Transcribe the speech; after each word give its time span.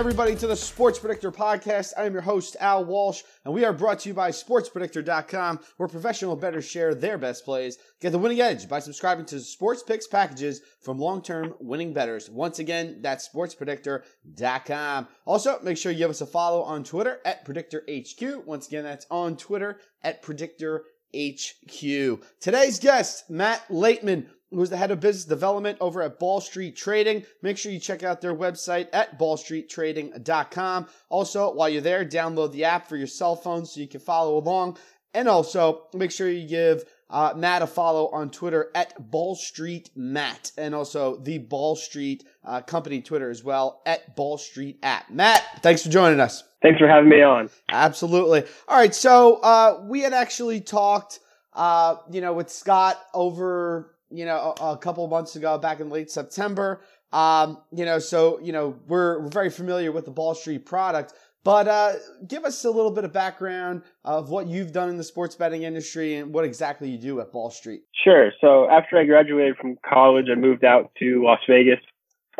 Everybody, 0.00 0.34
to 0.36 0.46
the 0.46 0.56
Sports 0.56 0.98
Predictor 0.98 1.30
Podcast. 1.30 1.92
I 1.94 2.06
am 2.06 2.14
your 2.14 2.22
host, 2.22 2.56
Al 2.58 2.86
Walsh, 2.86 3.22
and 3.44 3.52
we 3.52 3.66
are 3.66 3.72
brought 3.74 3.98
to 4.00 4.08
you 4.08 4.14
by 4.14 4.30
SportsPredictor.com, 4.30 5.60
where 5.76 5.90
professional 5.90 6.36
bettors 6.36 6.64
share 6.64 6.94
their 6.94 7.18
best 7.18 7.44
plays. 7.44 7.76
Get 8.00 8.12
the 8.12 8.18
winning 8.18 8.40
edge 8.40 8.66
by 8.66 8.78
subscribing 8.78 9.26
to 9.26 9.38
Sports 9.40 9.82
Picks 9.82 10.06
packages 10.06 10.62
from 10.80 10.98
long 10.98 11.20
term 11.20 11.52
winning 11.60 11.92
bettors. 11.92 12.30
Once 12.30 12.60
again, 12.60 13.00
that's 13.02 13.28
SportsPredictor.com. 13.28 15.08
Also, 15.26 15.58
make 15.62 15.76
sure 15.76 15.92
you 15.92 15.98
give 15.98 16.08
us 16.08 16.22
a 16.22 16.26
follow 16.26 16.62
on 16.62 16.82
Twitter 16.82 17.20
at 17.26 17.44
PredictorHQ. 17.44 18.46
Once 18.46 18.68
again, 18.68 18.84
that's 18.84 19.06
on 19.10 19.36
Twitter 19.36 19.80
at 20.02 20.22
PredictorHQ. 20.22 22.22
Today's 22.40 22.78
guest, 22.78 23.28
Matt 23.28 23.68
Laitman 23.68 24.28
who's 24.50 24.70
the 24.70 24.76
head 24.76 24.90
of 24.90 25.00
business 25.00 25.24
development 25.24 25.78
over 25.80 26.02
at 26.02 26.18
Ball 26.18 26.40
Street 26.40 26.76
Trading. 26.76 27.24
Make 27.42 27.58
sure 27.58 27.72
you 27.72 27.78
check 27.78 28.02
out 28.02 28.20
their 28.20 28.34
website 28.34 28.88
at 28.92 29.18
ballstreettrading.com. 29.18 30.88
Also, 31.08 31.52
while 31.52 31.68
you're 31.68 31.80
there, 31.80 32.04
download 32.04 32.52
the 32.52 32.64
app 32.64 32.88
for 32.88 32.96
your 32.96 33.06
cell 33.06 33.36
phone 33.36 33.64
so 33.66 33.80
you 33.80 33.88
can 33.88 34.00
follow 34.00 34.38
along. 34.38 34.76
And 35.14 35.28
also, 35.28 35.88
make 35.94 36.12
sure 36.12 36.30
you 36.30 36.46
give 36.46 36.84
uh, 37.10 37.34
Matt 37.36 37.62
a 37.62 37.66
follow 37.66 38.08
on 38.08 38.30
Twitter 38.30 38.70
at 38.74 39.10
Ball 39.10 39.34
Street 39.34 39.90
Matt, 39.96 40.52
and 40.56 40.74
also 40.74 41.16
the 41.16 41.38
Ball 41.38 41.74
Street 41.74 42.24
uh, 42.44 42.60
company 42.60 43.02
Twitter 43.02 43.30
as 43.30 43.42
well 43.42 43.82
at 43.84 44.14
Ball 44.14 44.38
Street 44.38 44.78
app. 44.82 45.10
Matt, 45.10 45.42
thanks 45.62 45.82
for 45.82 45.88
joining 45.88 46.20
us. 46.20 46.44
Thanks 46.62 46.78
for 46.78 46.86
having 46.86 47.08
me 47.08 47.22
on. 47.22 47.50
Absolutely. 47.68 48.44
All 48.68 48.78
right, 48.78 48.94
so 48.94 49.36
uh, 49.36 49.82
we 49.88 50.02
had 50.02 50.12
actually 50.12 50.60
talked, 50.60 51.18
uh, 51.52 51.96
you 52.10 52.20
know, 52.20 52.32
with 52.32 52.50
Scott 52.50 53.00
over 53.12 53.96
you 54.10 54.24
know, 54.24 54.54
a, 54.60 54.72
a 54.72 54.78
couple 54.78 55.06
months 55.08 55.36
ago, 55.36 55.58
back 55.58 55.80
in 55.80 55.88
late 55.88 56.10
September. 56.10 56.82
Um, 57.12 57.58
you 57.72 57.84
know, 57.84 57.98
so 57.98 58.38
you 58.40 58.52
know 58.52 58.78
we're, 58.86 59.20
we're 59.20 59.28
very 59.28 59.50
familiar 59.50 59.90
with 59.90 60.04
the 60.04 60.10
Ball 60.10 60.34
Street 60.34 60.64
product, 60.64 61.12
but 61.42 61.66
uh, 61.66 61.94
give 62.26 62.44
us 62.44 62.64
a 62.64 62.70
little 62.70 62.92
bit 62.92 63.04
of 63.04 63.12
background 63.12 63.82
of 64.04 64.30
what 64.30 64.46
you've 64.46 64.72
done 64.72 64.88
in 64.88 64.96
the 64.96 65.04
sports 65.04 65.34
betting 65.34 65.62
industry 65.62 66.16
and 66.16 66.32
what 66.32 66.44
exactly 66.44 66.88
you 66.88 66.98
do 66.98 67.20
at 67.20 67.32
Ball 67.32 67.50
Street. 67.50 67.82
Sure. 68.04 68.30
So 68.40 68.68
after 68.70 68.96
I 68.98 69.04
graduated 69.04 69.56
from 69.56 69.76
college, 69.88 70.26
I 70.30 70.38
moved 70.38 70.64
out 70.64 70.92
to 71.00 71.24
Las 71.24 71.40
Vegas. 71.48 71.80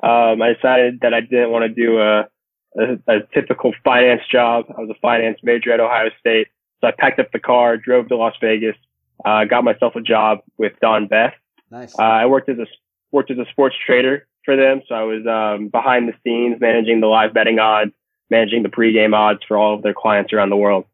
Um, 0.02 0.40
I 0.40 0.52
decided 0.54 1.00
that 1.00 1.14
I 1.14 1.20
didn't 1.20 1.50
want 1.50 1.64
to 1.64 1.74
do 1.74 1.98
a, 1.98 2.28
a, 2.78 3.16
a 3.16 3.20
typical 3.34 3.72
finance 3.82 4.22
job. 4.30 4.66
I 4.68 4.80
was 4.80 4.90
a 4.90 5.00
finance 5.00 5.38
major 5.42 5.72
at 5.72 5.80
Ohio 5.80 6.10
State, 6.20 6.48
so 6.80 6.86
I 6.86 6.92
packed 6.96 7.18
up 7.18 7.32
the 7.32 7.40
car, 7.40 7.76
drove 7.76 8.08
to 8.08 8.16
Las 8.16 8.34
Vegas, 8.40 8.76
uh, 9.24 9.44
got 9.46 9.64
myself 9.64 9.96
a 9.96 10.00
job 10.00 10.38
with 10.58 10.72
Don 10.80 11.08
Best 11.08 11.36
Nice. 11.70 11.94
Uh, 11.98 12.02
I 12.02 12.26
worked 12.26 12.48
as 12.48 12.58
a 12.58 12.66
worked 13.12 13.30
as 13.30 13.38
a 13.38 13.46
sports 13.50 13.76
trader 13.86 14.26
for 14.44 14.56
them, 14.56 14.82
so 14.88 14.94
I 14.94 15.02
was 15.02 15.26
um, 15.26 15.68
behind 15.68 16.08
the 16.08 16.14
scenes 16.24 16.60
managing 16.60 17.00
the 17.00 17.06
live 17.06 17.34
betting 17.34 17.58
odds, 17.58 17.92
managing 18.30 18.62
the 18.62 18.68
pregame 18.68 19.14
odds 19.14 19.40
for 19.46 19.56
all 19.56 19.74
of 19.74 19.82
their 19.82 19.94
clients 19.94 20.32
around 20.32 20.50
the 20.50 20.56
world. 20.56 20.84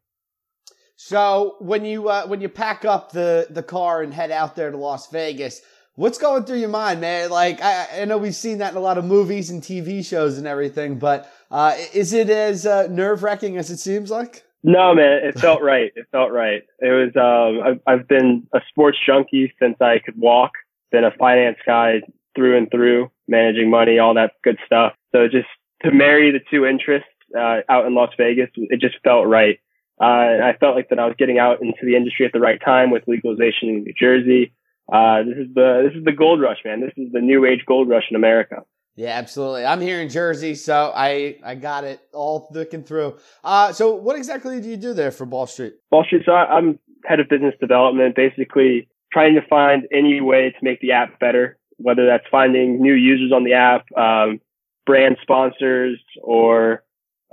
So 0.95 1.55
when 1.59 1.85
you 1.85 2.09
uh, 2.09 2.25
when 2.27 2.41
you 2.41 2.49
pack 2.49 2.85
up 2.85 3.11
the 3.11 3.47
the 3.49 3.63
car 3.63 4.01
and 4.01 4.13
head 4.13 4.31
out 4.31 4.55
there 4.55 4.71
to 4.71 4.77
Las 4.77 5.09
Vegas, 5.11 5.61
what's 5.95 6.17
going 6.17 6.43
through 6.43 6.57
your 6.57 6.69
mind, 6.69 7.01
man? 7.01 7.29
Like 7.29 7.61
I, 7.61 8.01
I 8.01 8.05
know 8.05 8.17
we've 8.17 8.35
seen 8.35 8.59
that 8.59 8.71
in 8.71 8.77
a 8.77 8.81
lot 8.81 8.97
of 8.97 9.05
movies 9.05 9.49
and 9.49 9.61
TV 9.61 10.05
shows 10.05 10.37
and 10.37 10.47
everything, 10.47 10.97
but 10.97 11.31
uh, 11.51 11.75
is 11.93 12.13
it 12.13 12.29
as 12.29 12.65
uh, 12.65 12.87
nerve 12.87 13.23
wracking 13.23 13.57
as 13.57 13.69
it 13.69 13.77
seems 13.77 14.09
like? 14.09 14.43
No, 14.63 14.95
man, 14.95 15.21
it 15.23 15.39
felt 15.39 15.61
right. 15.73 15.91
It 15.95 16.07
felt 16.11 16.31
right. 16.31 16.63
It 16.79 16.89
was. 16.89 17.15
Um, 17.15 17.79
I've, 17.87 17.99
I've 17.99 18.07
been 18.07 18.47
a 18.53 18.59
sports 18.69 18.97
junkie 19.05 19.53
since 19.59 19.79
I 19.79 19.99
could 19.99 20.17
walk 20.17 20.53
been 20.91 21.03
a 21.03 21.11
finance 21.11 21.57
guy 21.65 22.01
through 22.35 22.57
and 22.57 22.69
through, 22.71 23.09
managing 23.27 23.69
money, 23.69 23.99
all 23.99 24.13
that 24.13 24.33
good 24.43 24.57
stuff. 24.65 24.93
So 25.11 25.27
just 25.27 25.47
to 25.83 25.91
marry 25.91 26.31
the 26.31 26.39
two 26.51 26.65
interests 26.65 27.09
uh, 27.37 27.57
out 27.69 27.85
in 27.85 27.95
Las 27.95 28.11
Vegas, 28.17 28.49
it 28.55 28.79
just 28.79 28.95
felt 29.03 29.27
right. 29.27 29.59
Uh, 29.99 30.45
I 30.45 30.55
felt 30.59 30.75
like 30.75 30.89
that 30.89 30.99
I 30.99 31.05
was 31.05 31.15
getting 31.17 31.39
out 31.39 31.61
into 31.61 31.83
the 31.83 31.95
industry 31.95 32.25
at 32.25 32.31
the 32.31 32.39
right 32.39 32.59
time 32.63 32.91
with 32.91 33.03
legalization 33.07 33.69
in 33.69 33.83
New 33.83 33.93
Jersey. 33.99 34.53
Uh, 34.91 35.23
this 35.23 35.37
is 35.37 35.53
the 35.53 35.83
this 35.85 35.97
is 35.97 36.05
the 36.05 36.11
gold 36.11 36.39
rush, 36.39 36.59
man. 36.63 36.81
This 36.81 36.93
is 36.95 37.11
the 37.11 37.19
new 37.19 37.45
age 37.45 37.63
gold 37.67 37.89
rush 37.89 38.05
in 38.09 38.15
America. 38.15 38.57
Yeah, 38.95 39.09
absolutely. 39.09 39.65
I'm 39.65 39.81
here 39.81 40.01
in 40.01 40.09
Jersey, 40.09 40.55
so 40.55 40.91
I 40.95 41.37
I 41.43 41.55
got 41.55 41.83
it 41.83 41.99
all 42.13 42.47
looking 42.51 42.83
through. 42.83 43.17
Uh, 43.43 43.73
so 43.73 43.95
what 43.95 44.15
exactly 44.15 44.61
do 44.61 44.69
you 44.69 44.77
do 44.77 44.93
there 44.93 45.11
for 45.11 45.25
Ball 45.25 45.47
Street? 45.47 45.73
Ball 45.91 46.03
Street. 46.05 46.23
So 46.25 46.31
I'm 46.31 46.79
head 47.05 47.19
of 47.19 47.27
business 47.27 47.55
development. 47.59 48.15
Basically, 48.15 48.87
trying 49.11 49.35
to 49.35 49.41
find 49.47 49.87
any 49.91 50.21
way 50.21 50.51
to 50.51 50.57
make 50.61 50.79
the 50.81 50.91
app 50.91 51.19
better, 51.19 51.57
whether 51.77 52.05
that's 52.05 52.25
finding 52.29 52.81
new 52.81 52.93
users 52.93 53.31
on 53.31 53.43
the 53.43 53.53
app, 53.53 53.85
um, 53.97 54.39
brand 54.85 55.17
sponsors, 55.21 55.99
or 56.21 56.83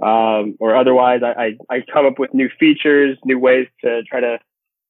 um, 0.02 0.56
or 0.58 0.76
otherwise. 0.76 1.20
I, 1.22 1.56
I, 1.70 1.76
I 1.76 1.84
come 1.92 2.06
up 2.06 2.18
with 2.18 2.34
new 2.34 2.48
features, 2.58 3.16
new 3.24 3.38
ways 3.38 3.68
to 3.84 4.02
try 4.04 4.20
to 4.20 4.38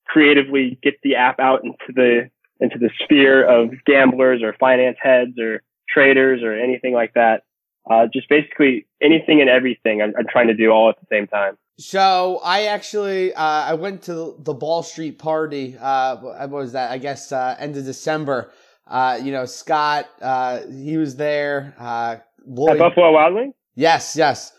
creatively 0.07 0.79
get 0.83 0.95
the 1.03 1.17
app 1.17 1.41
out 1.41 1.65
into 1.65 1.93
the 1.95 2.31
into 2.61 2.79
the 2.79 2.91
sphere 3.03 3.45
of 3.45 3.71
gamblers 3.85 4.43
or 4.43 4.55
finance 4.59 4.97
heads 5.01 5.39
or 5.39 5.63
traders 5.89 6.43
or 6.43 6.55
anything 6.55 6.95
like 6.95 7.15
that. 7.15 7.43
Uh, 7.91 8.07
just 8.13 8.29
basically 8.29 8.87
anything 9.03 9.41
and 9.41 9.51
everything 9.51 10.01
I'm, 10.01 10.15
I'm 10.19 10.27
trying 10.31 10.47
to 10.49 10.55
do 10.55 10.71
all 10.71 10.89
at 10.89 10.99
the 11.01 11.07
same 11.11 11.27
time. 11.27 11.59
So 11.79 12.41
I 12.45 12.65
actually 12.65 13.35
uh, 13.35 13.43
I 13.43 13.75
went 13.75 14.03
to 14.03 14.37
the 14.39 14.55
Ball 14.55 14.83
Street 14.83 15.19
party. 15.19 15.77
Uh, 15.81 16.17
what 16.17 16.51
was 16.51 16.73
that? 16.73 16.93
I 16.93 16.99
guess 16.99 17.33
uh, 17.33 17.57
end 17.59 17.77
of 17.77 17.85
December. 17.85 18.53
Uh, 18.87 19.19
you 19.21 19.33
know, 19.33 19.45
Scott, 19.45 20.09
uh, 20.21 20.61
he 20.67 20.97
was 20.97 21.17
there. 21.17 21.75
Uh, 21.79 22.17
Lloyd. 22.47 22.73
At 22.73 22.79
Buffalo 22.79 23.13
Wild 23.13 23.35
Wings. 23.35 23.55
Yes, 23.75 24.15
yes. 24.15 24.53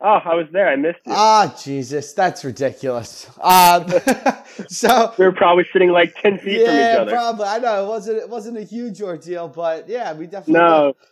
Oh, 0.00 0.20
I 0.24 0.34
was 0.34 0.46
there. 0.52 0.68
I 0.68 0.76
missed 0.76 1.00
it. 1.04 1.12
Ah, 1.12 1.52
oh, 1.52 1.62
Jesus, 1.62 2.12
that's 2.12 2.44
ridiculous. 2.44 3.28
Um, 3.40 3.88
so 4.68 5.12
we 5.18 5.24
were 5.24 5.32
probably 5.32 5.66
sitting 5.72 5.90
like 5.90 6.14
ten 6.20 6.38
feet 6.38 6.60
yeah, 6.60 6.66
from 6.66 6.74
each 6.74 6.98
other. 7.00 7.10
probably. 7.10 7.46
I 7.46 7.58
know 7.58 7.84
it 7.84 7.88
wasn't. 7.88 8.18
It 8.18 8.28
wasn't 8.28 8.58
a 8.58 8.62
huge 8.62 9.02
ordeal, 9.02 9.48
but 9.48 9.88
yeah, 9.88 10.12
we 10.14 10.26
definitely. 10.26 10.54
No. 10.54 10.86
Did. 10.92 11.08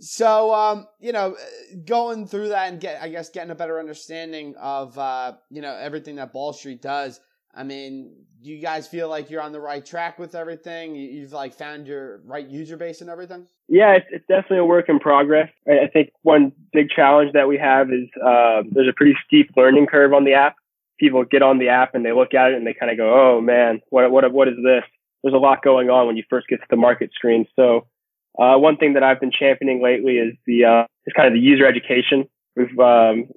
So, 0.00 0.54
um, 0.54 0.86
you 1.00 1.12
know, 1.12 1.36
going 1.84 2.26
through 2.26 2.48
that 2.48 2.72
and 2.72 2.80
get, 2.80 3.02
I 3.02 3.08
guess, 3.08 3.30
getting 3.30 3.50
a 3.50 3.54
better 3.54 3.78
understanding 3.78 4.54
of, 4.56 4.96
uh, 4.96 5.34
you 5.50 5.60
know, 5.60 5.74
everything 5.74 6.16
that 6.16 6.32
Ball 6.32 6.52
Street 6.52 6.80
does. 6.80 7.20
I 7.54 7.64
mean, 7.64 8.14
do 8.42 8.50
you 8.50 8.60
guys 8.60 8.86
feel 8.86 9.08
like 9.08 9.30
you're 9.30 9.42
on 9.42 9.52
the 9.52 9.60
right 9.60 9.84
track 9.84 10.18
with 10.18 10.34
everything? 10.34 10.94
You've 10.94 11.32
like 11.32 11.54
found 11.54 11.86
your 11.86 12.20
right 12.24 12.46
user 12.46 12.76
base 12.76 13.00
and 13.00 13.10
everything? 13.10 13.46
Yeah, 13.68 13.96
it's, 13.96 14.06
it's 14.10 14.26
definitely 14.28 14.58
a 14.58 14.64
work 14.64 14.88
in 14.88 14.98
progress. 15.00 15.50
I 15.66 15.88
think 15.92 16.10
one 16.22 16.52
big 16.72 16.88
challenge 16.94 17.32
that 17.32 17.48
we 17.48 17.58
have 17.58 17.88
is 17.88 18.08
uh, 18.24 18.62
there's 18.70 18.88
a 18.88 18.94
pretty 18.96 19.14
steep 19.26 19.50
learning 19.56 19.86
curve 19.86 20.12
on 20.12 20.24
the 20.24 20.34
app. 20.34 20.56
People 21.00 21.24
get 21.24 21.42
on 21.42 21.58
the 21.58 21.68
app 21.68 21.94
and 21.94 22.04
they 22.04 22.12
look 22.12 22.34
at 22.34 22.52
it 22.52 22.54
and 22.54 22.66
they 22.66 22.74
kind 22.74 22.90
of 22.90 22.96
go, 22.96 23.12
"Oh 23.14 23.40
man, 23.40 23.80
what 23.90 24.10
what 24.10 24.32
what 24.32 24.48
is 24.48 24.56
this?" 24.56 24.82
There's 25.22 25.34
a 25.34 25.38
lot 25.38 25.62
going 25.62 25.90
on 25.90 26.06
when 26.06 26.16
you 26.16 26.24
first 26.28 26.48
get 26.48 26.56
to 26.56 26.66
the 26.70 26.76
market 26.76 27.10
screen. 27.14 27.46
So 27.54 27.86
uh, 28.38 28.56
one 28.56 28.76
thing 28.76 28.94
that 28.94 29.02
I've 29.02 29.20
been 29.20 29.32
championing 29.32 29.82
lately 29.82 30.14
is 30.14 30.34
the 30.46 30.64
uh, 30.64 30.86
is 31.06 31.12
kind 31.16 31.28
of 31.28 31.34
the 31.34 31.40
user 31.40 31.66
education. 31.66 32.28
We've 32.56 32.78
um, 32.78 33.28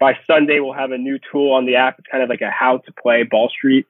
by 0.00 0.14
Sunday 0.26 0.60
we'll 0.60 0.74
have 0.74 0.92
a 0.92 0.98
new 0.98 1.18
tool 1.30 1.52
on 1.52 1.66
the 1.66 1.76
app. 1.76 1.96
It's 1.98 2.08
kind 2.10 2.22
of 2.22 2.28
like 2.28 2.40
a 2.40 2.50
how 2.50 2.78
to 2.78 2.92
play 3.02 3.22
Ball 3.22 3.50
Street. 3.50 3.86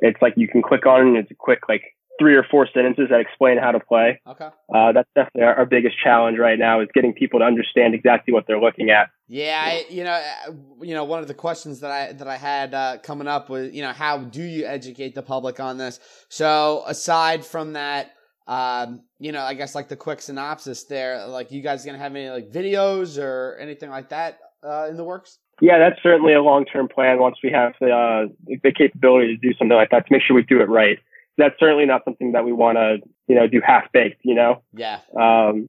It's 0.00 0.20
like 0.22 0.34
you 0.36 0.48
can 0.48 0.62
click 0.62 0.86
on 0.86 1.00
it 1.00 1.08
and 1.08 1.16
it's 1.16 1.30
a 1.30 1.34
quick 1.34 1.60
like 1.68 1.82
three 2.18 2.34
or 2.34 2.44
four 2.50 2.68
sentences 2.74 3.06
that 3.10 3.20
explain 3.20 3.58
how 3.58 3.70
to 3.70 3.80
play. 3.80 4.20
Okay. 4.26 4.48
Uh, 4.74 4.92
that's 4.92 5.08
definitely 5.14 5.42
our, 5.42 5.54
our, 5.54 5.66
biggest 5.66 5.94
challenge 6.02 6.36
right 6.36 6.58
now 6.58 6.80
is 6.80 6.88
getting 6.92 7.12
people 7.12 7.38
to 7.38 7.44
understand 7.44 7.94
exactly 7.94 8.34
what 8.34 8.44
they're 8.46 8.60
looking 8.60 8.90
at. 8.90 9.10
Yeah, 9.28 9.60
I, 9.62 9.84
you 9.88 10.02
know, 10.02 10.10
uh, 10.12 10.52
you 10.82 10.94
know, 10.94 11.04
one 11.04 11.20
of 11.20 11.28
the 11.28 11.34
questions 11.34 11.80
that 11.80 11.90
I 11.90 12.12
that 12.12 12.26
I 12.26 12.36
had 12.36 12.74
uh, 12.74 12.98
coming 13.02 13.28
up 13.28 13.48
was, 13.48 13.72
you 13.72 13.82
know, 13.82 13.92
how 13.92 14.18
do 14.18 14.42
you 14.42 14.66
educate 14.66 15.14
the 15.14 15.22
public 15.22 15.60
on 15.60 15.78
this? 15.78 16.00
So 16.28 16.82
aside 16.86 17.44
from 17.44 17.74
that, 17.74 18.12
um, 18.48 19.02
you 19.18 19.30
know, 19.30 19.42
I 19.42 19.54
guess 19.54 19.74
like 19.74 19.88
the 19.88 19.96
quick 19.96 20.22
synopsis 20.22 20.84
there, 20.84 21.26
like 21.26 21.52
you 21.52 21.60
guys 21.60 21.84
gonna 21.84 21.98
have 21.98 22.16
any 22.16 22.30
like 22.30 22.50
videos 22.50 23.22
or 23.22 23.58
anything 23.60 23.90
like 23.90 24.08
that 24.08 24.38
uh, 24.64 24.86
in 24.88 24.96
the 24.96 25.04
works? 25.04 25.38
Yeah, 25.60 25.78
that's 25.78 26.02
certainly 26.02 26.32
a 26.32 26.42
long 26.42 26.64
term 26.64 26.88
plan. 26.88 27.18
Once 27.18 27.36
we 27.44 27.50
have 27.50 27.74
the 27.80 27.90
uh, 27.90 28.32
the 28.62 28.72
capability 28.72 29.36
to 29.36 29.36
do 29.36 29.54
something 29.58 29.76
like 29.76 29.90
that, 29.90 30.06
to 30.06 30.12
make 30.12 30.22
sure 30.22 30.34
we 30.34 30.42
do 30.42 30.62
it 30.62 30.68
right. 30.68 30.98
That's 31.36 31.54
certainly 31.60 31.84
not 31.84 32.04
something 32.04 32.32
that 32.32 32.44
we 32.44 32.52
want 32.52 32.78
to, 32.78 32.98
you 33.28 33.34
know, 33.34 33.46
do 33.46 33.60
half 33.64 33.92
baked. 33.92 34.22
You 34.24 34.34
know. 34.34 34.62
Yeah. 34.72 35.00
Um, 35.14 35.68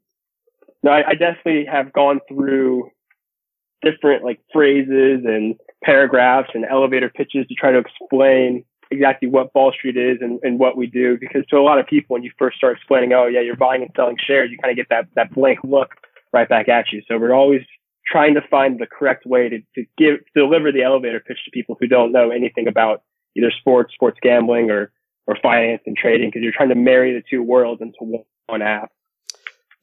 no, 0.82 0.92
I, 0.92 1.10
I 1.10 1.14
definitely 1.16 1.66
have 1.66 1.92
gone 1.92 2.22
through 2.30 2.92
different 3.82 4.24
like 4.24 4.40
phrases 4.54 5.26
and 5.26 5.56
paragraphs 5.84 6.50
and 6.54 6.66
elevator 6.66 7.10
pitches 7.10 7.46
to 7.48 7.56
try 7.56 7.72
to 7.72 7.80
explain 7.80 8.64
exactly 8.92 9.30
what 9.30 9.54
Ball 9.54 9.72
Street 9.72 9.98
is 9.98 10.18
and, 10.22 10.40
and 10.44 10.60
what 10.60 10.78
we 10.78 10.88
do. 10.88 11.18
Because 11.20 11.46
to 11.50 11.58
a 11.58 11.62
lot 11.62 11.80
of 11.80 11.88
people, 11.88 12.16
when 12.16 12.24
you 12.24 12.32
first 12.38 12.58
start 12.58 12.78
explaining, 12.78 13.14
oh 13.14 13.28
yeah, 13.28 13.42
you're 13.42 13.56
buying 13.56 13.82
and 13.82 13.92
selling 13.96 14.18
shares, 14.26 14.50
you 14.52 14.58
kind 14.58 14.72
of 14.72 14.78
get 14.78 14.90
that 14.90 15.08
that 15.16 15.34
blank 15.34 15.60
look 15.64 15.90
right 16.34 16.48
back 16.48 16.70
at 16.70 16.86
you. 16.92 17.02
So 17.08 17.18
we're 17.18 17.34
always 17.34 17.62
trying 18.10 18.34
to 18.36 18.42
find 18.50 18.80
the 18.80 18.88
correct 18.88 19.26
way 19.26 19.50
to, 19.50 19.60
to 19.76 19.86
give 19.98 20.20
deliver 20.36 20.72
the 20.72 20.84
elevator 20.84 21.20
pitch 21.20 21.38
to 21.46 21.52
people 21.52 21.78
who 21.80 21.88
don't 21.88 22.12
know 22.12 22.32
anything 22.32 22.68
about 22.68 23.04
either 23.36 23.52
sports, 23.60 23.94
sports 23.94 24.18
gambling, 24.22 24.72
or 24.72 24.92
or 25.28 25.38
finance 25.42 25.82
and 25.86 25.96
trading, 25.96 26.30
because 26.30 26.42
you're 26.42 26.54
trying 26.56 26.70
to 26.70 26.76
marry 26.76 27.14
the 27.14 27.22
two 27.30 27.44
worlds 27.44 27.82
into 27.82 28.24
one 28.48 28.62
app. 28.62 28.92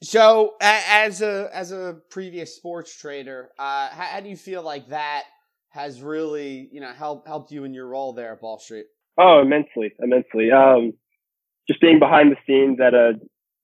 So, 0.02 0.56
as 0.60 1.22
a 1.22 1.48
as 1.52 1.72
a 1.72 1.98
previous 2.10 2.54
sports 2.54 2.94
trader, 2.94 3.50
uh, 3.58 3.88
how, 3.88 4.04
how, 4.04 4.20
do 4.20 4.28
you 4.28 4.36
feel 4.36 4.62
like 4.62 4.88
that 4.88 5.24
has 5.70 6.02
really 6.02 6.68
you 6.70 6.80
know 6.80 6.92
helped 6.92 7.26
helped 7.26 7.50
you 7.52 7.64
in 7.64 7.72
your 7.72 7.86
role 7.88 8.12
there 8.12 8.32
at 8.32 8.40
Ball 8.40 8.58
Street? 8.58 8.86
Oh, 9.18 9.40
immensely, 9.40 9.92
immensely. 9.98 10.50
Um, 10.50 10.92
just 11.68 11.80
being 11.80 11.98
behind 11.98 12.30
the 12.30 12.36
scenes 12.46 12.78
at 12.80 12.94
a, 12.94 13.14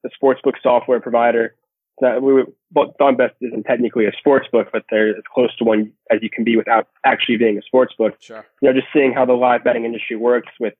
a 0.04 0.08
sportsbook 0.22 0.54
software 0.62 1.00
provider. 1.00 1.56
That 2.00 2.22
we 2.22 2.43
well, 2.75 2.94
Best 3.16 3.34
isn't 3.43 3.64
technically 3.64 4.06
a 4.06 4.12
sports 4.19 4.49
book, 4.50 4.69
but 4.72 4.84
they're 4.90 5.10
as 5.10 5.22
close 5.32 5.54
to 5.58 5.64
one 5.64 5.93
as 6.10 6.20
you 6.22 6.31
can 6.31 6.43
be 6.43 6.56
without 6.56 6.88
actually 7.04 7.37
being 7.37 7.58
a 7.58 7.62
sports 7.62 7.94
book. 7.96 8.14
Sure. 8.19 8.44
You 8.60 8.69
know, 8.69 8.75
just 8.75 8.88
seeing 8.93 9.12
how 9.12 9.26
the 9.26 9.34
live 9.34 9.62
betting 9.62 9.84
industry 9.84 10.16
works 10.16 10.49
with 10.58 10.72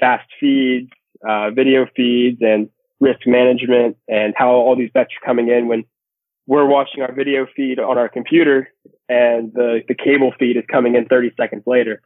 fast 0.00 0.28
feeds, 0.40 0.90
uh, 1.26 1.50
video 1.52 1.86
feeds, 1.96 2.38
and 2.42 2.68
risk 3.00 3.20
management, 3.24 3.96
and 4.08 4.34
how 4.36 4.50
all 4.50 4.76
these 4.76 4.90
bets 4.92 5.10
are 5.12 5.24
coming 5.24 5.48
in 5.48 5.68
when 5.68 5.84
we're 6.46 6.66
watching 6.66 7.02
our 7.02 7.12
video 7.12 7.46
feed 7.54 7.78
on 7.78 7.96
our 7.96 8.08
computer 8.08 8.68
and 9.08 9.52
the, 9.52 9.80
the 9.86 9.94
cable 9.94 10.32
feed 10.38 10.56
is 10.56 10.64
coming 10.70 10.96
in 10.96 11.06
30 11.06 11.32
seconds 11.36 11.62
later. 11.66 12.02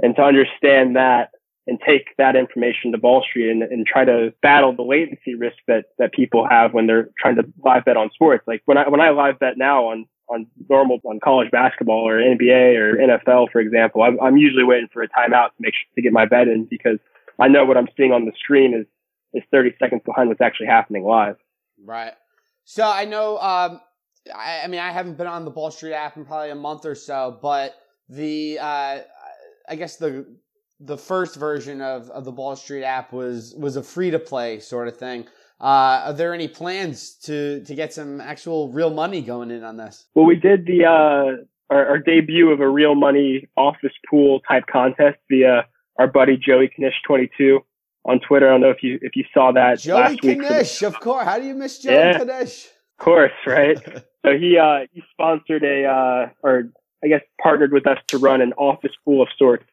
And 0.00 0.14
to 0.16 0.22
understand 0.22 0.96
that 0.96 1.30
and 1.68 1.78
take 1.86 2.16
that 2.16 2.34
information 2.34 2.92
to 2.92 2.98
Ball 2.98 3.22
Street 3.28 3.50
and, 3.50 3.62
and 3.62 3.86
try 3.86 4.02
to 4.02 4.32
battle 4.40 4.74
the 4.74 4.82
latency 4.82 5.34
risk 5.34 5.58
that, 5.66 5.84
that 5.98 6.12
people 6.12 6.48
have 6.48 6.72
when 6.72 6.86
they're 6.86 7.10
trying 7.20 7.36
to 7.36 7.44
live 7.62 7.84
bet 7.84 7.96
on 7.96 8.10
sports. 8.14 8.42
Like 8.46 8.62
when 8.64 8.78
I, 8.78 8.88
when 8.88 9.02
I 9.02 9.10
live 9.10 9.38
bet 9.38 9.58
now 9.58 9.88
on, 9.88 10.06
on 10.30 10.46
normal, 10.70 10.98
on 11.04 11.20
college 11.22 11.50
basketball 11.50 12.08
or 12.08 12.16
NBA 12.16 12.74
or 12.78 12.96
NFL, 12.96 13.52
for 13.52 13.60
example, 13.60 14.02
I'm, 14.02 14.18
I'm 14.18 14.38
usually 14.38 14.64
waiting 14.64 14.88
for 14.90 15.02
a 15.02 15.08
timeout 15.08 15.48
to 15.48 15.60
make 15.60 15.74
sure 15.74 15.94
to 15.96 16.02
get 16.02 16.12
my 16.12 16.24
bet 16.24 16.48
in 16.48 16.64
because 16.64 16.98
I 17.38 17.48
know 17.48 17.66
what 17.66 17.76
I'm 17.76 17.88
seeing 17.98 18.12
on 18.12 18.24
the 18.24 18.32
screen 18.42 18.72
is, 18.74 18.86
is 19.34 19.46
30 19.52 19.74
seconds 19.78 20.00
behind 20.06 20.30
what's 20.30 20.40
actually 20.40 20.68
happening 20.68 21.04
live. 21.04 21.36
Right. 21.84 22.14
So 22.64 22.90
I 22.90 23.04
know, 23.04 23.36
um, 23.36 23.80
I, 24.34 24.62
I 24.64 24.66
mean, 24.68 24.80
I 24.80 24.90
haven't 24.90 25.18
been 25.18 25.26
on 25.26 25.44
the 25.44 25.50
Ball 25.50 25.70
Street 25.70 25.92
app 25.92 26.16
in 26.16 26.24
probably 26.24 26.48
a 26.48 26.54
month 26.54 26.86
or 26.86 26.94
so, 26.94 27.38
but 27.42 27.74
the, 28.08 28.58
uh, 28.58 29.00
I 29.68 29.76
guess 29.76 29.96
the 29.96 30.24
the 30.80 30.96
first 30.96 31.36
version 31.36 31.80
of, 31.80 32.08
of 32.10 32.24
the 32.24 32.32
Ball 32.32 32.56
Street 32.56 32.84
app 32.84 33.12
was 33.12 33.54
was 33.56 33.76
a 33.76 33.82
free 33.82 34.10
to 34.10 34.18
play 34.18 34.60
sort 34.60 34.88
of 34.88 34.96
thing. 34.96 35.26
Uh, 35.60 36.06
are 36.06 36.12
there 36.12 36.32
any 36.32 36.46
plans 36.46 37.14
to 37.24 37.64
to 37.64 37.74
get 37.74 37.92
some 37.92 38.20
actual 38.20 38.70
real 38.70 38.90
money 38.90 39.20
going 39.20 39.50
in 39.50 39.64
on 39.64 39.76
this? 39.76 40.06
Well, 40.14 40.24
we 40.24 40.36
did 40.36 40.66
the 40.66 40.84
uh, 40.84 41.44
our, 41.74 41.86
our, 41.86 41.98
debut 41.98 42.50
of 42.50 42.60
a 42.60 42.68
real 42.68 42.94
money 42.94 43.48
office 43.56 43.92
pool 44.08 44.40
type 44.48 44.64
contest 44.70 45.18
via 45.28 45.66
our 45.98 46.06
buddy 46.06 46.36
Joey 46.36 46.70
Knish 46.78 46.94
twenty 47.04 47.28
two 47.36 47.60
on 48.04 48.20
Twitter. 48.20 48.46
I 48.46 48.52
don't 48.52 48.60
know 48.60 48.70
if 48.70 48.84
you 48.84 49.00
if 49.02 49.16
you 49.16 49.24
saw 49.34 49.50
that 49.52 49.80
Joey 49.80 50.00
last 50.00 50.22
week. 50.22 50.38
Knish, 50.38 50.82
of 50.82 51.00
course. 51.00 51.24
How 51.24 51.40
do 51.40 51.46
you 51.46 51.54
miss 51.54 51.80
Joey 51.80 51.94
yeah, 51.94 52.18
Knish? 52.18 52.66
Of 52.66 53.04
course, 53.04 53.32
right? 53.44 53.76
so 54.24 54.38
he 54.38 54.58
uh, 54.58 54.86
he 54.92 55.02
sponsored 55.10 55.64
a 55.64 55.86
uh, 55.86 56.28
or 56.44 56.70
I 57.02 57.08
guess 57.08 57.22
partnered 57.42 57.72
with 57.72 57.88
us 57.88 57.98
to 58.08 58.18
run 58.18 58.40
an 58.40 58.52
office 58.52 58.92
pool 59.04 59.22
of 59.22 59.28
sorts 59.36 59.64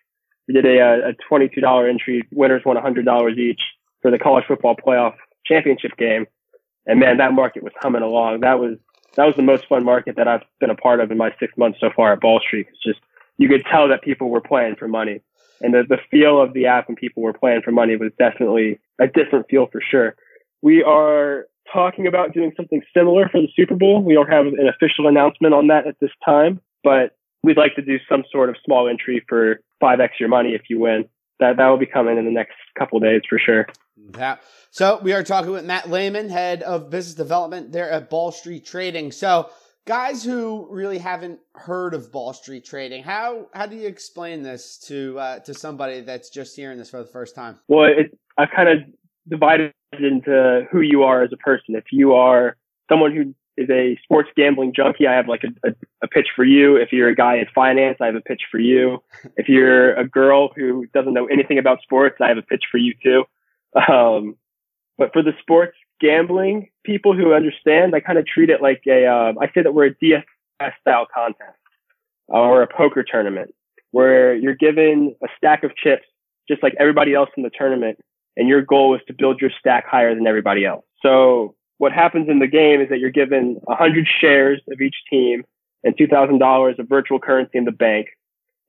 we 0.48 0.54
did 0.54 0.66
a, 0.66 1.10
a 1.10 1.14
$22 1.32 1.90
entry. 1.90 2.24
Winners 2.32 2.64
won 2.66 2.78
$100 2.78 3.38
each 3.38 3.62
for 4.02 4.12
the 4.12 4.20
college 4.20 4.46
football 4.48 4.76
playoff 4.76 5.16
championship 5.46 5.92
game. 5.98 6.28
And 6.86 7.00
man, 7.00 7.18
that 7.18 7.34
market 7.34 7.64
was 7.64 7.74
humming 7.80 8.04
along. 8.04 8.42
That 8.42 8.60
was, 8.60 8.78
that 9.16 9.26
was 9.26 9.36
the 9.36 9.42
most 9.42 9.68
fun 9.68 9.84
market 9.84 10.16
that 10.18 10.28
I've 10.28 10.44
been 10.60 10.70
a 10.70 10.76
part 10.76 11.00
of 11.00 11.12
in 11.12 11.18
my 11.18 11.32
six 11.40 11.54
months 11.58 11.80
so 11.80 11.90
far 11.96 12.14
at 12.14 12.22
Ball 12.22 12.40
Street. 12.46 12.68
It's 12.70 12.84
just, 12.84 13.00
you 13.38 13.50
could 13.50 13.66
tell 13.66 13.88
that 13.90 14.02
people 14.02 14.30
were 14.30 14.42
playing 14.42 14.76
for 14.78 14.88
money. 14.88 15.22
And 15.62 15.74
the, 15.74 15.84
the 15.88 15.98
feel 16.12 16.42
of 16.42 16.54
the 16.54 16.68
app 16.68 16.88
when 16.88 16.96
people 16.96 17.24
were 17.24 17.34
playing 17.34 17.62
for 17.64 17.72
money 17.72 17.96
was 17.96 18.12
definitely 18.20 18.80
a 19.00 19.08
different 19.08 19.48
feel 19.50 19.68
for 19.72 19.82
sure. 19.82 20.16
We 20.62 20.84
are 20.84 21.48
talking 21.72 22.08
about 22.08 22.34
doing 22.34 22.52
something 22.56 22.82
similar 22.96 23.28
for 23.30 23.42
the 23.42 23.48
Super 23.56 23.76
Bowl. 23.76 24.04
We 24.04 24.14
don't 24.14 24.30
have 24.30 24.46
an 24.46 24.70
official 24.70 25.08
announcement 25.08 25.54
on 25.54 25.68
that 25.68 25.88
at 25.88 26.00
this 26.00 26.12
time, 26.24 26.60
but 26.84 27.16
we'd 27.44 27.58
like 27.58 27.76
to 27.76 27.82
do 27.82 27.98
some 28.10 28.24
sort 28.32 28.50
of 28.50 28.56
small 28.64 28.88
entry 28.88 29.24
for 29.28 29.60
five 29.80 30.00
x 30.00 30.14
your 30.20 30.30
money 30.30 30.50
if 30.50 30.64
you 30.70 30.80
win. 30.80 31.06
That 31.40 31.58
that 31.58 31.68
will 31.68 31.78
be 31.78 31.86
coming 31.86 32.18
in 32.18 32.26
the 32.26 32.32
next 32.32 32.56
couple 32.78 33.00
days 33.00 33.22
for 33.30 33.40
sure. 33.40 33.68
Yeah. 34.18 34.38
So 34.72 35.00
we 35.02 35.14
are 35.14 35.24
talking 35.24 35.52
with 35.52 35.66
Matt 35.66 35.90
Lehman, 35.90 36.30
head 36.30 36.64
of 36.64 36.90
business 36.90 37.16
development 37.16 37.72
there 37.72 37.90
at 37.90 38.10
Ball 38.10 38.32
Street 38.32 38.66
Trading. 38.66 39.12
So 39.12 39.50
guys 39.86 40.24
who 40.24 40.68
really 40.70 40.98
haven't 40.98 41.40
heard 41.54 41.94
of 41.94 42.12
Ball 42.12 42.34
Street 42.34 42.66
Trading, 42.66 43.04
how 43.04 43.48
how 43.54 43.66
do 43.66 43.76
you 43.76 43.88
explain 43.88 44.44
this 44.44 44.78
to 44.88 45.18
uh, 45.20 45.40
to 45.40 45.54
somebody 45.54 46.02
that's 46.02 46.30
just 46.30 46.56
hearing 46.56 46.78
this 46.78 46.90
for 46.90 47.00
the 47.00 47.10
first 47.10 47.36
time? 47.36 47.60
Well, 47.68 47.86
it, 47.86 48.18
I've 48.38 48.50
kind 48.56 48.70
of 48.70 48.78
divided 49.28 49.74
it 49.94 50.04
into 50.04 50.64
who 50.72 50.82
you 50.82 51.04
are 51.04 51.24
as 51.24 51.32
a 51.34 51.38
person. 51.38 51.76
If 51.76 51.86
you 51.92 52.14
are 52.14 52.58
someone 52.90 53.16
who 53.16 53.34
is 53.58 53.70
a 53.70 53.98
sports 54.04 54.30
gambling 54.36 54.74
junkie, 54.76 55.08
I 55.08 55.14
have 55.14 55.28
like 55.28 55.44
a, 55.44 55.70
a, 55.70 55.74
a, 56.04 56.08
pitch 56.08 56.28
for 56.36 56.44
you. 56.44 56.76
If 56.76 56.92
you're 56.92 57.10
a 57.10 57.16
guy 57.16 57.38
in 57.38 57.46
finance, 57.54 57.98
I 58.02 58.08
have 58.08 58.16
a 58.16 58.22
pitch 58.22 58.44
for 58.52 58.60
you. 58.60 59.02
If 59.38 59.50
you're 59.50 59.94
a 59.96 60.08
girl 60.08 60.50
who 60.56 60.86
doesn't 60.94 61.14
know 61.14 61.26
anything 61.26 61.58
about 61.58 61.82
sports, 61.82 62.18
I 62.22 62.28
have 62.28 62.38
a 62.38 62.42
pitch 62.42 62.64
for 62.72 62.78
you 62.78 62.94
too. 63.04 63.24
Um, 63.92 64.36
but 64.98 65.12
for 65.14 65.22
the 65.22 65.34
sports 65.42 65.76
gambling 66.00 66.70
people 66.84 67.16
who 67.16 67.34
understand, 67.34 67.96
I 67.96 68.00
kind 68.00 68.18
of 68.18 68.26
treat 68.26 68.50
it 68.50 68.62
like 68.62 68.84
a, 68.88 69.06
uh, 69.06 69.34
I 69.42 69.48
say 69.54 69.64
that 69.64 69.74
we're 69.74 69.88
a 69.88 69.96
DFS 69.96 70.72
style 70.82 71.08
contest 71.14 71.58
or 72.28 72.62
a 72.62 72.68
poker 72.68 73.04
tournament 73.04 73.54
where 73.92 74.36
you're 74.36 74.56
given 74.56 75.16
a 75.24 75.28
stack 75.38 75.64
of 75.64 75.76
chips 75.76 76.06
just 76.48 76.62
like 76.62 76.76
everybody 76.80 77.14
else 77.14 77.30
in 77.38 77.44
the 77.44 77.52
tournament. 77.58 77.98
And 78.38 78.48
your 78.50 78.62
goal 78.62 78.96
is 78.96 79.02
to 79.08 79.14
build 79.14 79.40
your 79.40 79.52
stack 79.60 79.86
higher 79.88 80.14
than 80.14 80.28
everybody 80.28 80.66
else. 80.66 80.84
So 81.02 81.56
what 81.78 81.92
happens 81.92 82.30
in 82.30 82.40
the 82.40 82.48
game 82.48 82.82
is 82.82 82.90
that 82.90 83.00
you're 83.00 83.12
given 83.12 83.60
100 83.64 84.08
shares 84.20 84.62
of 84.72 84.82
each 84.82 84.96
team 85.10 85.44
and 85.84 85.96
$2,000 85.98 86.80
of 86.80 86.90
virtual 86.90 87.20
currency 87.20 87.58
in 87.58 87.66
the 87.66 87.72
bank. 87.72 88.08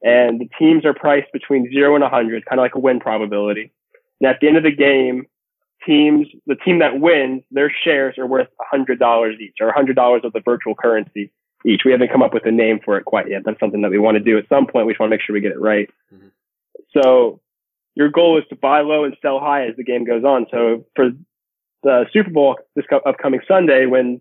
And 0.03 0.41
the 0.41 0.49
teams 0.59 0.85
are 0.85 0.95
priced 0.95 1.33
between 1.33 1.71
zero 1.73 1.95
and 1.95 2.03
100, 2.03 2.45
kind 2.45 2.59
of 2.59 2.63
like 2.63 2.75
a 2.75 2.79
win 2.79 3.01
probability. 3.01 3.73
And 4.21 4.29
at 4.29 4.41
the 4.41 4.49
end 4.49 4.57
of 4.57 4.63
the 4.63 4.71
game, 4.71 5.27
teams, 5.85 6.27
the 6.47 6.57
team 6.57 6.81
that 6.81 7.01
wins, 7.01 7.43
their 7.51 7.71
shares 7.71 8.19
are 8.19 8.27
worth 8.27 8.49
$100 8.73 9.41
each 9.41 9.55
or 9.61 9.73
$100 9.73 10.25
of 10.25 10.33
the 10.33 10.41
virtual 10.41 10.75
currency 10.75 11.33
each. 11.65 11.83
We 11.85 11.93
haven't 11.93 12.13
come 12.13 12.23
up 12.23 12.35
with 12.35 12.47
a 12.47 12.51
name 12.51 12.81
for 12.85 12.99
it 12.99 13.05
quite 13.05 13.29
yet. 13.29 13.43
That's 13.45 13.59
something 13.59 13.83
that 13.83 13.91
we 13.91 13.99
want 13.99 14.17
to 14.17 14.23
do 14.23 14.37
at 14.39 14.49
some 14.49 14.67
point. 14.67 14.87
We 14.87 14.93
just 14.93 15.01
want 15.01 15.11
to 15.11 15.17
make 15.17 15.23
sure 15.23 15.35
we 15.35 15.41
get 15.41 15.53
it 15.53 15.61
right. 15.61 15.89
Mm-hmm. 16.13 16.29
So 16.93 17.41
your 17.95 18.11
goal 18.11 18.39
is 18.39 18.45
to 18.51 18.57
buy 18.57 18.83
low 18.83 19.05
and 19.05 19.17
sell 19.23 19.41
high 19.41 19.67
as 19.67 19.77
the 19.77 19.85
game 19.85 20.05
goes 20.05 20.25
on. 20.25 20.47
So 20.51 20.85
for 20.95 21.11
the 21.83 22.07
Super 22.13 22.31
Bowl 22.31 22.57
this 22.75 22.85
upcoming 23.07 23.41
Sunday 23.47 23.87
when 23.87 24.21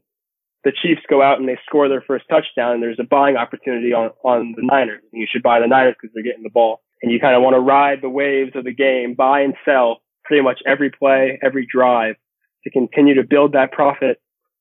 the 0.64 0.72
Chiefs 0.72 1.02
go 1.08 1.22
out 1.22 1.40
and 1.40 1.48
they 1.48 1.60
score 1.66 1.88
their 1.88 2.02
first 2.02 2.26
touchdown 2.30 2.74
and 2.74 2.84
there's 2.84 3.00
a 3.00 3.04
buying 3.04 3.38
opportunity 3.38 3.94
on, 3.94 4.10
on 4.24 4.54
the 4.58 4.64
Niners. 4.64 5.02
And 5.14 5.22
you 5.22 5.28
should 5.30 5.44
buy 5.44 5.60
the 5.60 5.68
Niners 5.68 5.96
because 6.00 6.14
they're 6.14 6.24
getting 6.24 6.44
the 6.44 6.50
ball. 6.50 6.82
And 7.02 7.12
you 7.12 7.20
kind 7.20 7.36
of 7.36 7.44
want 7.44 7.56
to 7.56 7.60
ride 7.60 8.02
the 8.02 8.10
waves 8.10 8.52
of 8.56 8.64
the 8.64 8.74
game, 8.74 9.14
buy 9.14 9.42
and 9.42 9.54
sell 9.64 10.02
pretty 10.24 10.42
much 10.42 10.62
every 10.66 10.90
play, 10.90 11.40
every 11.44 11.68
drive 11.72 12.16
to 12.64 12.72
continue 12.72 13.14
to 13.14 13.24
build 13.24 13.54
that 13.54 13.72
profit 13.72 14.20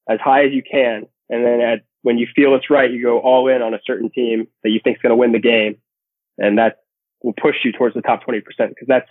as 0.08 0.18
high 0.22 0.44
as 0.44 0.52
you 0.52 0.62
can. 0.62 1.06
And 1.30 1.44
then 1.44 1.60
at, 1.62 1.84
when 2.02 2.18
you 2.18 2.26
feel 2.36 2.54
it's 2.54 2.68
right, 2.68 2.90
you 2.90 3.02
go 3.02 3.18
all 3.20 3.48
in 3.48 3.62
on 3.62 3.72
a 3.72 3.80
certain 3.86 4.10
team 4.10 4.46
that 4.62 4.70
you 4.70 4.80
think 4.84 4.98
is 4.98 5.02
going 5.02 5.10
to 5.10 5.16
win 5.16 5.32
the 5.32 5.40
game. 5.40 5.78
And 6.36 6.58
that 6.58 6.80
will 7.22 7.32
push 7.32 7.56
you 7.64 7.72
towards 7.72 7.94
the 7.94 8.02
top 8.02 8.20
20% 8.28 8.42
because 8.44 8.86
that's 8.86 9.08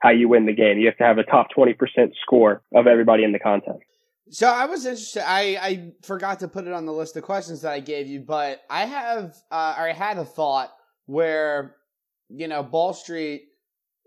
how 0.00 0.10
you 0.10 0.28
win 0.28 0.46
the 0.46 0.54
game. 0.54 0.78
You 0.78 0.86
have 0.86 0.96
to 0.98 1.04
have 1.04 1.18
a 1.18 1.24
top 1.24 1.48
20% 1.56 1.74
score 2.22 2.62
of 2.74 2.86
everybody 2.86 3.24
in 3.24 3.32
the 3.32 3.38
contest. 3.38 3.80
So 4.30 4.46
I 4.48 4.66
was 4.66 4.84
interested. 4.84 5.28
I, 5.28 5.40
I 5.60 5.92
forgot 6.02 6.40
to 6.40 6.48
put 6.48 6.66
it 6.66 6.72
on 6.72 6.84
the 6.84 6.92
list 6.92 7.16
of 7.16 7.22
questions 7.22 7.62
that 7.62 7.72
I 7.72 7.80
gave 7.80 8.06
you, 8.06 8.20
but 8.20 8.60
I 8.68 8.84
have, 8.84 9.36
uh, 9.50 9.74
I 9.78 9.92
had 9.92 10.18
a 10.18 10.24
thought 10.24 10.70
where, 11.06 11.76
you 12.28 12.46
know, 12.46 12.62
Ball 12.62 12.92
Street, 12.92 13.44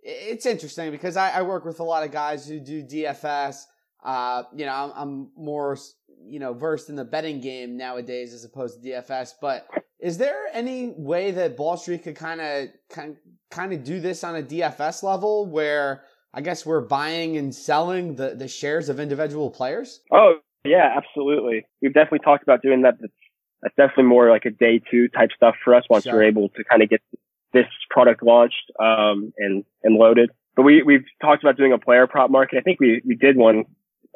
it's 0.04 0.46
interesting 0.46 0.92
because 0.92 1.18
I, 1.18 1.32
I 1.32 1.42
work 1.42 1.66
with 1.66 1.80
a 1.80 1.84
lot 1.84 2.04
of 2.04 2.12
guys 2.12 2.48
who 2.48 2.60
do 2.60 2.84
DFS. 2.84 3.64
Uh, 4.04 4.44
you 4.56 4.66
know, 4.66 4.74
I'm, 4.74 4.92
I'm 4.96 5.32
more, 5.36 5.78
you 6.26 6.40
know, 6.40 6.54
versed 6.54 6.90
in 6.90 6.96
the 6.96 7.06
betting 7.06 7.42
game 7.42 7.78
nowadays 7.78 8.34
as 8.34 8.44
opposed 8.44 8.82
to 8.82 8.90
DFS, 8.90 9.34
but 9.42 9.68
is 10.00 10.18
there 10.18 10.48
any 10.54 10.94
way 10.98 11.32
that 11.32 11.56
Ball 11.56 11.78
Street 11.78 12.04
could 12.04 12.16
kind 12.16 12.42
of 12.42 12.68
kind 12.90 13.18
kind 13.50 13.74
of 13.74 13.84
do 13.84 14.00
this 14.00 14.24
on 14.24 14.36
a 14.36 14.42
DFS 14.42 15.04
level 15.04 15.46
where 15.46 16.04
I 16.34 16.42
guess 16.42 16.66
we're 16.66 16.82
buying 16.82 17.38
and 17.38 17.54
selling 17.54 18.16
the 18.16 18.36
the 18.36 18.48
shares 18.48 18.90
of 18.90 19.00
individual 19.00 19.52
players? 19.52 20.02
Oh 20.12 20.36
yeah, 20.66 20.96
absolutely. 20.96 21.66
We've 21.82 21.94
definitely 21.94 22.20
talked 22.20 22.44
about 22.44 22.62
doing 22.62 22.82
that. 22.84 22.96
That's, 23.00 23.14
that's 23.62 23.76
definitely 23.76 24.06
more 24.06 24.30
like 24.30 24.46
a 24.46 24.52
day 24.52 24.82
two 24.90 25.08
type 25.10 25.30
stuff 25.36 25.56
for 25.64 25.76
us 25.76 25.84
once 25.90 26.04
sure. 26.06 26.14
we're 26.14 26.24
able 26.24 26.50
to 26.50 26.64
kind 26.64 26.82
of 26.82 26.90
get 26.90 27.02
this 27.54 27.66
product 27.90 28.24
launched 28.24 28.72
um, 28.80 29.34
and 29.38 29.64
and 29.84 29.96
loaded. 29.96 30.32
But 30.56 30.64
we 30.64 30.82
we've 30.84 31.06
talked 31.22 31.44
about 31.44 31.58
doing 31.58 31.74
a 31.74 31.78
player 31.78 32.08
prop 32.08 32.32
market. 32.32 32.58
I 32.58 32.62
think 32.62 32.80
we 32.80 33.02
we 33.06 33.16
did 33.16 33.38
one 33.38 33.66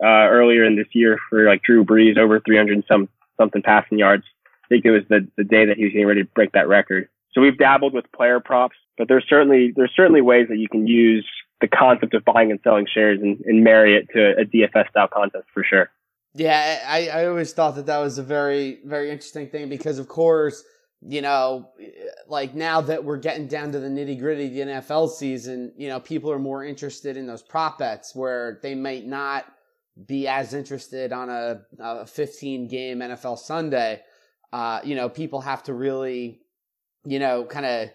uh, 0.04 0.28
earlier 0.30 0.64
in 0.64 0.76
this 0.76 0.88
year 0.94 1.18
for 1.30 1.46
like 1.46 1.64
Drew 1.64 1.86
Brees 1.86 2.18
over 2.18 2.40
300 2.40 2.84
some 2.88 3.10
something 3.38 3.62
passing 3.62 4.00
yards. 4.00 4.24
I 4.66 4.68
think 4.68 4.86
it 4.86 4.92
was 4.92 5.04
the, 5.10 5.28
the 5.38 5.44
day 5.44 5.66
that 5.66 5.78
he 5.78 5.84
was 5.84 5.94
getting 5.94 6.08
ready 6.08 6.24
to 6.24 6.30
break 6.34 6.54
that 6.54 6.68
record. 6.68 7.08
So 7.34 7.42
we've 7.42 7.58
dabbled 7.58 7.94
with 7.94 8.12
player 8.14 8.40
props, 8.40 8.78
but 8.98 9.08
there's 9.08 9.26
certainly 9.28 9.74
there's 9.76 9.92
certainly 9.96 10.22
ways 10.22 10.48
that 10.50 10.58
you 10.58 10.70
can 10.70 10.88
use 10.88 11.28
the 11.62 11.68
concept 11.68 12.14
of 12.14 12.26
buying 12.26 12.52
and 12.52 12.60
selling 12.64 12.88
shares 12.92 13.20
and, 13.22 13.40
and 13.46 13.64
marry 13.64 13.96
it 13.96 14.08
to 14.14 14.32
a 14.40 14.46
DFS 14.46 14.90
style 14.90 15.08
contest 15.08 15.46
for 15.54 15.64
sure. 15.64 15.90
Yeah, 16.34 16.84
I, 16.86 17.08
I 17.08 17.28
always 17.28 17.54
thought 17.54 17.76
that 17.76 17.86
that 17.86 18.00
was 18.00 18.18
a 18.18 18.24
very, 18.24 18.80
very 18.84 19.10
interesting 19.10 19.48
thing 19.48 19.70
because, 19.70 20.00
of 20.00 20.10
course, 20.10 20.64
you 21.02 21.22
know, 21.22 21.70
like 22.28 22.54
now 22.54 22.82
that 22.82 23.06
we're 23.06 23.18
getting 23.18 23.48
down 23.48 23.72
to 23.72 23.80
the 23.80 23.88
nitty 23.88 24.20
gritty 24.20 24.48
of 24.48 24.54
the 24.54 24.74
NFL 24.74 25.10
season, 25.12 25.72
you 25.78 25.88
know, 25.88 26.02
people 26.02 26.30
are 26.32 26.40
more 26.40 26.64
interested 26.64 27.16
in 27.16 27.26
those 27.26 27.42
prop 27.42 27.80
bets 27.80 28.14
where 28.14 28.60
they 28.62 28.76
might 28.76 29.06
not 29.06 29.46
be 30.04 30.28
as 30.28 30.54
interested 30.54 31.14
on 31.14 31.30
a, 31.30 31.62
a 31.80 32.06
15 32.06 32.68
game 32.68 33.00
NFL 33.00 33.38
Sunday. 33.38 34.02
Uh, 34.52 34.80
you 34.84 34.96
know, 34.96 35.10
people 35.10 35.42
have 35.42 35.64
to 35.64 35.74
really, 35.74 36.42
you 37.06 37.20
know, 37.20 37.46
kind 37.46 37.66
of 37.66 37.90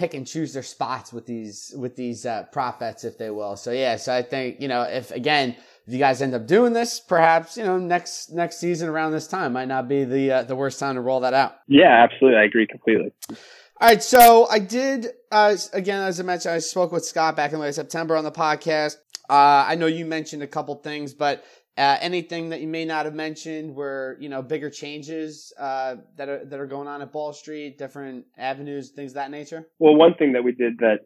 pick 0.00 0.14
and 0.14 0.26
choose 0.26 0.54
their 0.54 0.62
spots 0.62 1.12
with 1.12 1.26
these 1.26 1.74
with 1.76 1.94
these 1.94 2.24
uh, 2.24 2.44
prop 2.52 2.80
bets, 2.80 3.04
if 3.04 3.18
they 3.18 3.30
will. 3.30 3.54
So 3.54 3.70
yeah, 3.70 3.96
so 3.96 4.14
I 4.14 4.22
think 4.22 4.60
you 4.60 4.66
know 4.66 4.82
if 4.82 5.10
again 5.10 5.54
if 5.86 5.92
you 5.92 5.98
guys 5.98 6.22
end 6.22 6.34
up 6.34 6.46
doing 6.46 6.72
this, 6.72 6.98
perhaps 6.98 7.56
you 7.56 7.64
know 7.64 7.78
next 7.78 8.30
next 8.32 8.58
season 8.58 8.88
around 8.88 9.12
this 9.12 9.26
time 9.26 9.52
might 9.52 9.68
not 9.68 9.88
be 9.88 10.04
the 10.04 10.32
uh, 10.32 10.42
the 10.42 10.56
worst 10.56 10.80
time 10.80 10.94
to 10.94 11.02
roll 11.02 11.20
that 11.20 11.34
out. 11.34 11.56
Yeah, 11.68 12.02
absolutely, 12.02 12.38
I 12.38 12.44
agree 12.44 12.66
completely. 12.66 13.12
All 13.28 13.88
right, 13.88 14.02
so 14.02 14.48
I 14.50 14.58
did 14.58 15.08
uh, 15.30 15.56
again 15.74 16.02
as 16.02 16.18
I 16.18 16.22
mentioned, 16.22 16.54
I 16.54 16.58
spoke 16.58 16.92
with 16.92 17.04
Scott 17.04 17.36
back 17.36 17.52
in 17.52 17.58
late 17.58 17.74
September 17.74 18.16
on 18.16 18.24
the 18.24 18.32
podcast. 18.32 18.96
Uh, 19.30 19.64
I 19.68 19.76
know 19.76 19.86
you 19.86 20.04
mentioned 20.04 20.42
a 20.42 20.48
couple 20.48 20.74
things, 20.74 21.14
but 21.14 21.44
uh, 21.78 21.96
anything 22.00 22.48
that 22.48 22.60
you 22.60 22.66
may 22.66 22.84
not 22.84 23.04
have 23.04 23.14
mentioned 23.14 23.76
were 23.76 24.16
you 24.18 24.28
know 24.28 24.42
bigger 24.42 24.70
changes 24.70 25.52
uh, 25.56 25.96
that 26.16 26.28
are 26.28 26.44
that 26.44 26.58
are 26.58 26.66
going 26.66 26.88
on 26.88 27.00
at 27.00 27.12
Ball 27.12 27.32
Street, 27.32 27.78
different 27.78 28.26
avenues, 28.36 28.90
things 28.90 29.12
of 29.12 29.14
that 29.14 29.30
nature. 29.30 29.68
Well, 29.78 29.94
one 29.94 30.14
thing 30.14 30.32
that 30.32 30.42
we 30.42 30.50
did 30.50 30.78
that 30.78 30.98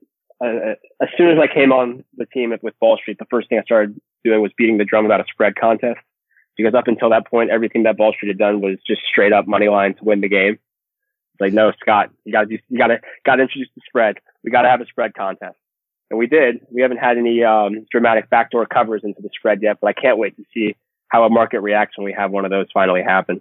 uh, 0.43 0.75
as 1.03 1.09
soon 1.19 1.31
as 1.31 1.39
I 1.39 1.53
came 1.53 1.71
on 1.71 2.03
the 2.17 2.25
team 2.25 2.55
with 2.63 2.79
Ball 2.81 2.97
Street, 2.97 3.19
the 3.19 3.27
first 3.27 3.51
thing 3.51 3.59
I 3.59 3.63
started 3.63 4.01
doing 4.25 4.41
was 4.41 4.53
beating 4.57 4.79
the 4.79 4.85
drum 4.85 5.05
about 5.05 5.21
a 5.21 5.25
spread 5.31 5.55
contest. 5.57 6.01
Because 6.57 6.75
up 6.75 6.87
until 6.87 7.11
that 7.11 7.27
point, 7.27 7.51
everything 7.51 7.83
that 7.83 7.99
Ball 7.99 8.13
Street 8.15 8.29
had 8.29 8.39
done 8.39 8.63
was 8.63 8.79
just 8.87 9.03
straight 9.11 9.35
up 9.35 9.47
money 9.47 9.69
line 9.69 9.95
to 9.97 10.05
win 10.05 10.23
the 10.23 10.29
game. 10.29 10.55
It's 10.55 11.41
like, 11.41 11.53
no, 11.53 11.73
Scott, 11.81 12.11
you 12.25 12.33
gotta 12.33 12.47
do, 12.47 12.59
you 12.69 12.79
gotta, 12.79 13.01
gotta 13.27 13.43
introduce 13.43 13.69
the 13.75 13.83
spread. 13.87 14.17
We 14.45 14.51
gotta 14.51 14.69
have 14.69 14.81
a 14.81 14.87
spread 14.87 15.15
contest. 15.15 15.57
And 16.15 16.19
we 16.19 16.27
did. 16.27 16.67
We 16.71 16.83
haven't 16.83 16.99
had 16.99 17.19
any, 17.19 17.43
um, 17.43 17.87
dramatic 17.91 18.31
backdoor 18.31 18.67
covers 18.67 19.03
into 19.05 19.21
the 19.21 19.31
spread 19.37 19.61
yet, 19.63 19.79
but 19.81 19.89
I 19.89 19.93
can't 19.93 20.19
wait 20.19 20.37
to 20.37 20.45
see 20.55 20.77
how 21.09 21.25
a 21.25 21.31
market 21.31 21.61
reacts 21.61 21.99
when 21.99 22.05
we 22.05 22.13
have 22.13 22.31
one 22.31 22.45
of 22.45 22.51
those 22.51 22.67
finally 22.73 23.03
happen. 23.03 23.41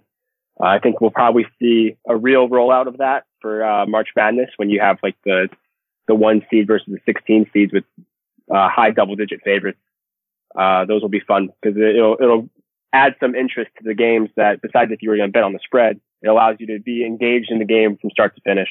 Uh, 0.60 0.66
I 0.66 0.78
think 0.78 1.00
we'll 1.00 1.10
probably 1.10 1.46
see 1.60 1.96
a 2.08 2.16
real 2.16 2.48
rollout 2.48 2.86
of 2.86 2.98
that 2.98 3.24
for, 3.40 3.64
uh, 3.64 3.86
March 3.86 4.08
Madness 4.14 4.50
when 4.56 4.70
you 4.70 4.80
have 4.80 4.98
like 5.02 5.16
the, 5.24 5.48
the 6.08 6.14
one 6.14 6.42
seed 6.50 6.66
versus 6.66 6.86
the 6.88 7.00
16 7.06 7.50
seeds 7.52 7.72
with, 7.72 7.84
uh, 8.50 8.68
high 8.68 8.90
double 8.90 9.16
digit 9.16 9.40
favorites 9.42 9.78
uh, 10.54 10.84
those 10.84 11.02
will 11.02 11.08
be 11.08 11.20
fun 11.20 11.48
because 11.60 11.76
it'll 11.76 12.16
it'll 12.20 12.48
add 12.92 13.14
some 13.18 13.34
interest 13.34 13.70
to 13.78 13.84
the 13.84 13.94
games 13.94 14.30
that 14.36 14.62
besides 14.62 14.92
if 14.92 15.02
you 15.02 15.10
were 15.10 15.16
going 15.16 15.28
to 15.28 15.32
bet 15.32 15.42
on 15.42 15.52
the 15.52 15.58
spread, 15.64 16.00
it 16.22 16.28
allows 16.28 16.56
you 16.60 16.66
to 16.68 16.80
be 16.80 17.04
engaged 17.04 17.50
in 17.50 17.58
the 17.58 17.64
game 17.64 17.96
from 18.00 18.10
start 18.10 18.36
to 18.36 18.42
finish. 18.42 18.68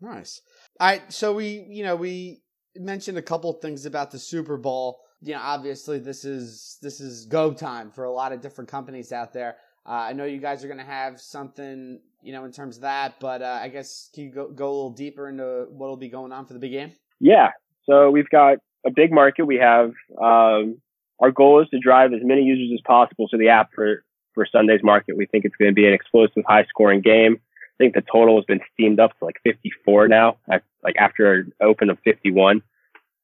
Nice. 0.00 0.42
All 0.78 0.88
right, 0.88 1.12
so 1.12 1.32
we 1.32 1.64
you 1.68 1.82
know 1.82 1.96
we 1.96 2.42
mentioned 2.76 3.18
a 3.18 3.22
couple 3.22 3.52
things 3.54 3.86
about 3.86 4.10
the 4.10 4.18
Super 4.18 4.56
Bowl. 4.56 5.00
You 5.20 5.34
know, 5.34 5.40
obviously 5.42 5.98
this 5.98 6.24
is 6.24 6.78
this 6.82 7.00
is 7.00 7.26
go 7.26 7.52
time 7.52 7.90
for 7.90 8.04
a 8.04 8.12
lot 8.12 8.32
of 8.32 8.40
different 8.40 8.70
companies 8.70 9.12
out 9.12 9.32
there. 9.32 9.56
Uh, 9.86 9.90
I 9.92 10.12
know 10.12 10.24
you 10.24 10.38
guys 10.38 10.64
are 10.64 10.68
going 10.68 10.78
to 10.78 10.84
have 10.84 11.20
something, 11.20 12.00
you 12.22 12.32
know, 12.32 12.44
in 12.44 12.52
terms 12.52 12.76
of 12.76 12.82
that, 12.82 13.18
but 13.20 13.42
uh, 13.42 13.58
I 13.60 13.68
guess 13.68 14.10
can 14.14 14.24
you 14.24 14.30
go, 14.30 14.48
go 14.48 14.66
a 14.66 14.74
little 14.74 14.90
deeper 14.90 15.28
into 15.28 15.66
what 15.70 15.88
will 15.88 15.96
be 15.96 16.08
going 16.08 16.32
on 16.32 16.46
for 16.46 16.52
the 16.52 16.60
big 16.60 16.72
game? 16.72 16.92
Yeah. 17.20 17.50
So 17.84 18.10
we've 18.10 18.28
got 18.28 18.58
a 18.86 18.90
big 18.90 19.12
market. 19.12 19.44
We 19.44 19.56
have 19.56 19.92
um, 20.20 20.80
our 21.20 21.30
goal 21.32 21.62
is 21.62 21.68
to 21.70 21.78
drive 21.80 22.12
as 22.12 22.20
many 22.22 22.42
users 22.42 22.70
as 22.74 22.80
possible 22.86 23.28
to 23.28 23.36
the 23.36 23.48
app 23.48 23.70
for 23.74 24.04
for 24.34 24.46
Sunday's 24.50 24.82
market. 24.82 25.16
We 25.16 25.26
think 25.26 25.44
it's 25.44 25.56
going 25.56 25.70
to 25.70 25.74
be 25.74 25.86
an 25.86 25.92
explosive, 25.92 26.42
high 26.46 26.64
scoring 26.68 27.00
game. 27.00 27.40
I 27.74 27.84
think 27.84 27.94
the 27.94 28.02
total 28.02 28.36
has 28.36 28.44
been 28.44 28.60
steamed 28.72 29.00
up 29.00 29.18
to 29.18 29.24
like 29.24 29.36
54 29.44 30.08
now, 30.08 30.36
like 30.48 30.96
after 30.98 31.32
an 31.32 31.52
open 31.60 31.90
of 31.90 31.98
51. 32.04 32.62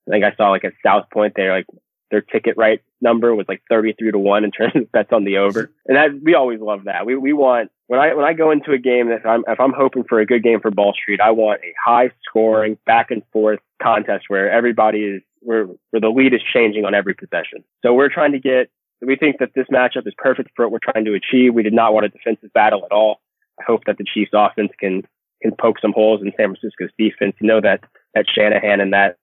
I 0.07 0.11
think 0.11 0.25
I 0.25 0.35
saw 0.37 0.51
like 0.51 0.65
at 0.65 0.73
South 0.85 1.11
Point 1.11 1.35
there, 1.37 1.53
like 1.53 1.67
their 2.11 2.23
ticket 2.23 2.57
right 2.57 2.81
number 3.01 3.35
was 3.35 3.47
like 3.49 3.63
33 3.69 4.13
to 4.13 4.19
one 4.19 4.45
in 4.45 4.51
terms 4.51 4.73
of 4.75 4.91
bets 4.91 5.13
on 5.13 5.25
the 5.25 5.39
over. 5.39 5.71
And 5.87 5.97
that, 5.97 6.23
we 6.23 6.35
always 6.35 6.61
love 6.61 6.85
that. 6.85 7.07
We, 7.07 7.17
we 7.17 7.33
want, 7.33 7.71
when 7.87 8.01
I, 8.01 8.15
when 8.15 8.25
I 8.25 8.33
go 8.33 8.51
into 8.51 8.73
a 8.73 8.79
game, 8.79 9.11
if 9.11 9.25
I'm, 9.25 9.45
if 9.47 9.61
I'm 9.61 9.73
hoping 9.73 10.05
for 10.05 10.21
a 10.21 10.27
good 10.27 10.43
game 10.43 10.61
for 10.61 10.71
Ball 10.71 10.95
Street, 10.95 11.21
I 11.21 11.31
want 11.31 11.61
a 11.63 11.75
high 11.83 12.11
scoring 12.29 12.79
back 12.87 13.11
and 13.11 13.23
forth 13.33 13.61
contest 13.83 14.25
where 14.29 14.51
everybody 14.51 15.01
is 15.01 15.23
where, 15.41 15.67
where 15.91 16.01
the 16.01 16.09
lead 16.09 16.35
is 16.35 16.41
changing 16.53 16.85
on 16.85 16.95
every 16.95 17.15
possession. 17.15 17.63
So 17.83 17.95
we're 17.95 18.09
trying 18.09 18.33
to 18.33 18.41
get, 18.41 18.71
we 19.01 19.17
think 19.17 19.39
that 19.39 19.51
this 19.55 19.67
matchup 19.73 20.07
is 20.07 20.15
perfect 20.17 20.51
for 20.57 20.65
what 20.65 20.73
we're 20.73 20.93
trying 20.93 21.05
to 21.05 21.15
achieve. 21.15 21.55
We 21.55 21.63
did 21.63 21.73
not 21.73 21.95
want 21.95 22.07
a 22.07 22.09
defensive 22.09 22.53
battle 22.53 22.85
at 22.85 22.93
all. 22.93 23.21
I 23.59 23.63
hope 23.67 23.85
that 23.87 23.99
the 23.99 24.05
Chiefs 24.05 24.31
offense 24.35 24.73
can, 24.79 25.03
can 25.43 25.53
poke 25.59 25.81
some 25.81 25.93
holes 25.93 26.21
in 26.23 26.33
San 26.37 26.55
Francisco's 26.55 26.91
defense. 26.99 27.35
You 27.41 27.49
know 27.49 27.61
that, 27.61 27.81
that 28.15 28.27
Shanahan 28.33 28.81
and 28.81 28.93
that 28.93 29.17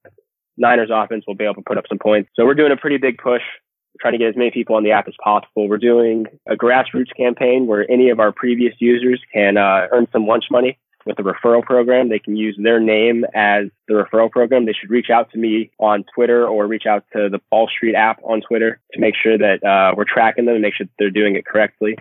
Niners 0.57 0.89
offense 0.93 1.25
will 1.27 1.35
be 1.35 1.43
able 1.43 1.55
to 1.55 1.61
put 1.61 1.77
up 1.77 1.85
some 1.87 1.99
points. 1.99 2.29
So 2.35 2.45
we're 2.45 2.53
doing 2.53 2.71
a 2.71 2.77
pretty 2.77 2.97
big 2.97 3.17
push. 3.17 3.41
We're 3.93 4.01
trying 4.01 4.13
to 4.13 4.19
get 4.19 4.29
as 4.29 4.35
many 4.35 4.51
people 4.51 4.75
on 4.75 4.83
the 4.83 4.91
app 4.91 5.07
as 5.07 5.13
possible. 5.23 5.69
We're 5.69 5.77
doing 5.77 6.25
a 6.49 6.55
grassroots 6.55 7.15
campaign 7.15 7.67
where 7.67 7.89
any 7.89 8.09
of 8.09 8.19
our 8.19 8.31
previous 8.31 8.73
users 8.79 9.21
can 9.33 9.57
uh, 9.57 9.87
earn 9.91 10.07
some 10.11 10.27
lunch 10.27 10.45
money 10.51 10.77
with 11.05 11.17
the 11.17 11.23
referral 11.23 11.63
program. 11.63 12.09
They 12.09 12.19
can 12.19 12.35
use 12.35 12.57
their 12.61 12.79
name 12.79 13.25
as 13.33 13.65
the 13.87 13.93
referral 13.93 14.29
program. 14.29 14.65
They 14.65 14.73
should 14.73 14.89
reach 14.89 15.09
out 15.09 15.31
to 15.31 15.37
me 15.37 15.71
on 15.79 16.03
Twitter 16.13 16.47
or 16.47 16.67
reach 16.67 16.85
out 16.85 17.05
to 17.13 17.29
the 17.29 17.39
Ball 17.51 17.67
Street 17.67 17.95
app 17.95 18.19
on 18.23 18.41
Twitter 18.41 18.79
to 18.93 18.99
make 18.99 19.13
sure 19.21 19.37
that 19.37 19.63
uh, 19.63 19.93
we're 19.95 20.05
tracking 20.05 20.45
them 20.45 20.55
and 20.55 20.61
make 20.61 20.73
sure 20.73 20.87
they're 20.97 21.11
doing 21.11 21.35
it 21.35 21.45
correctly. 21.45 21.95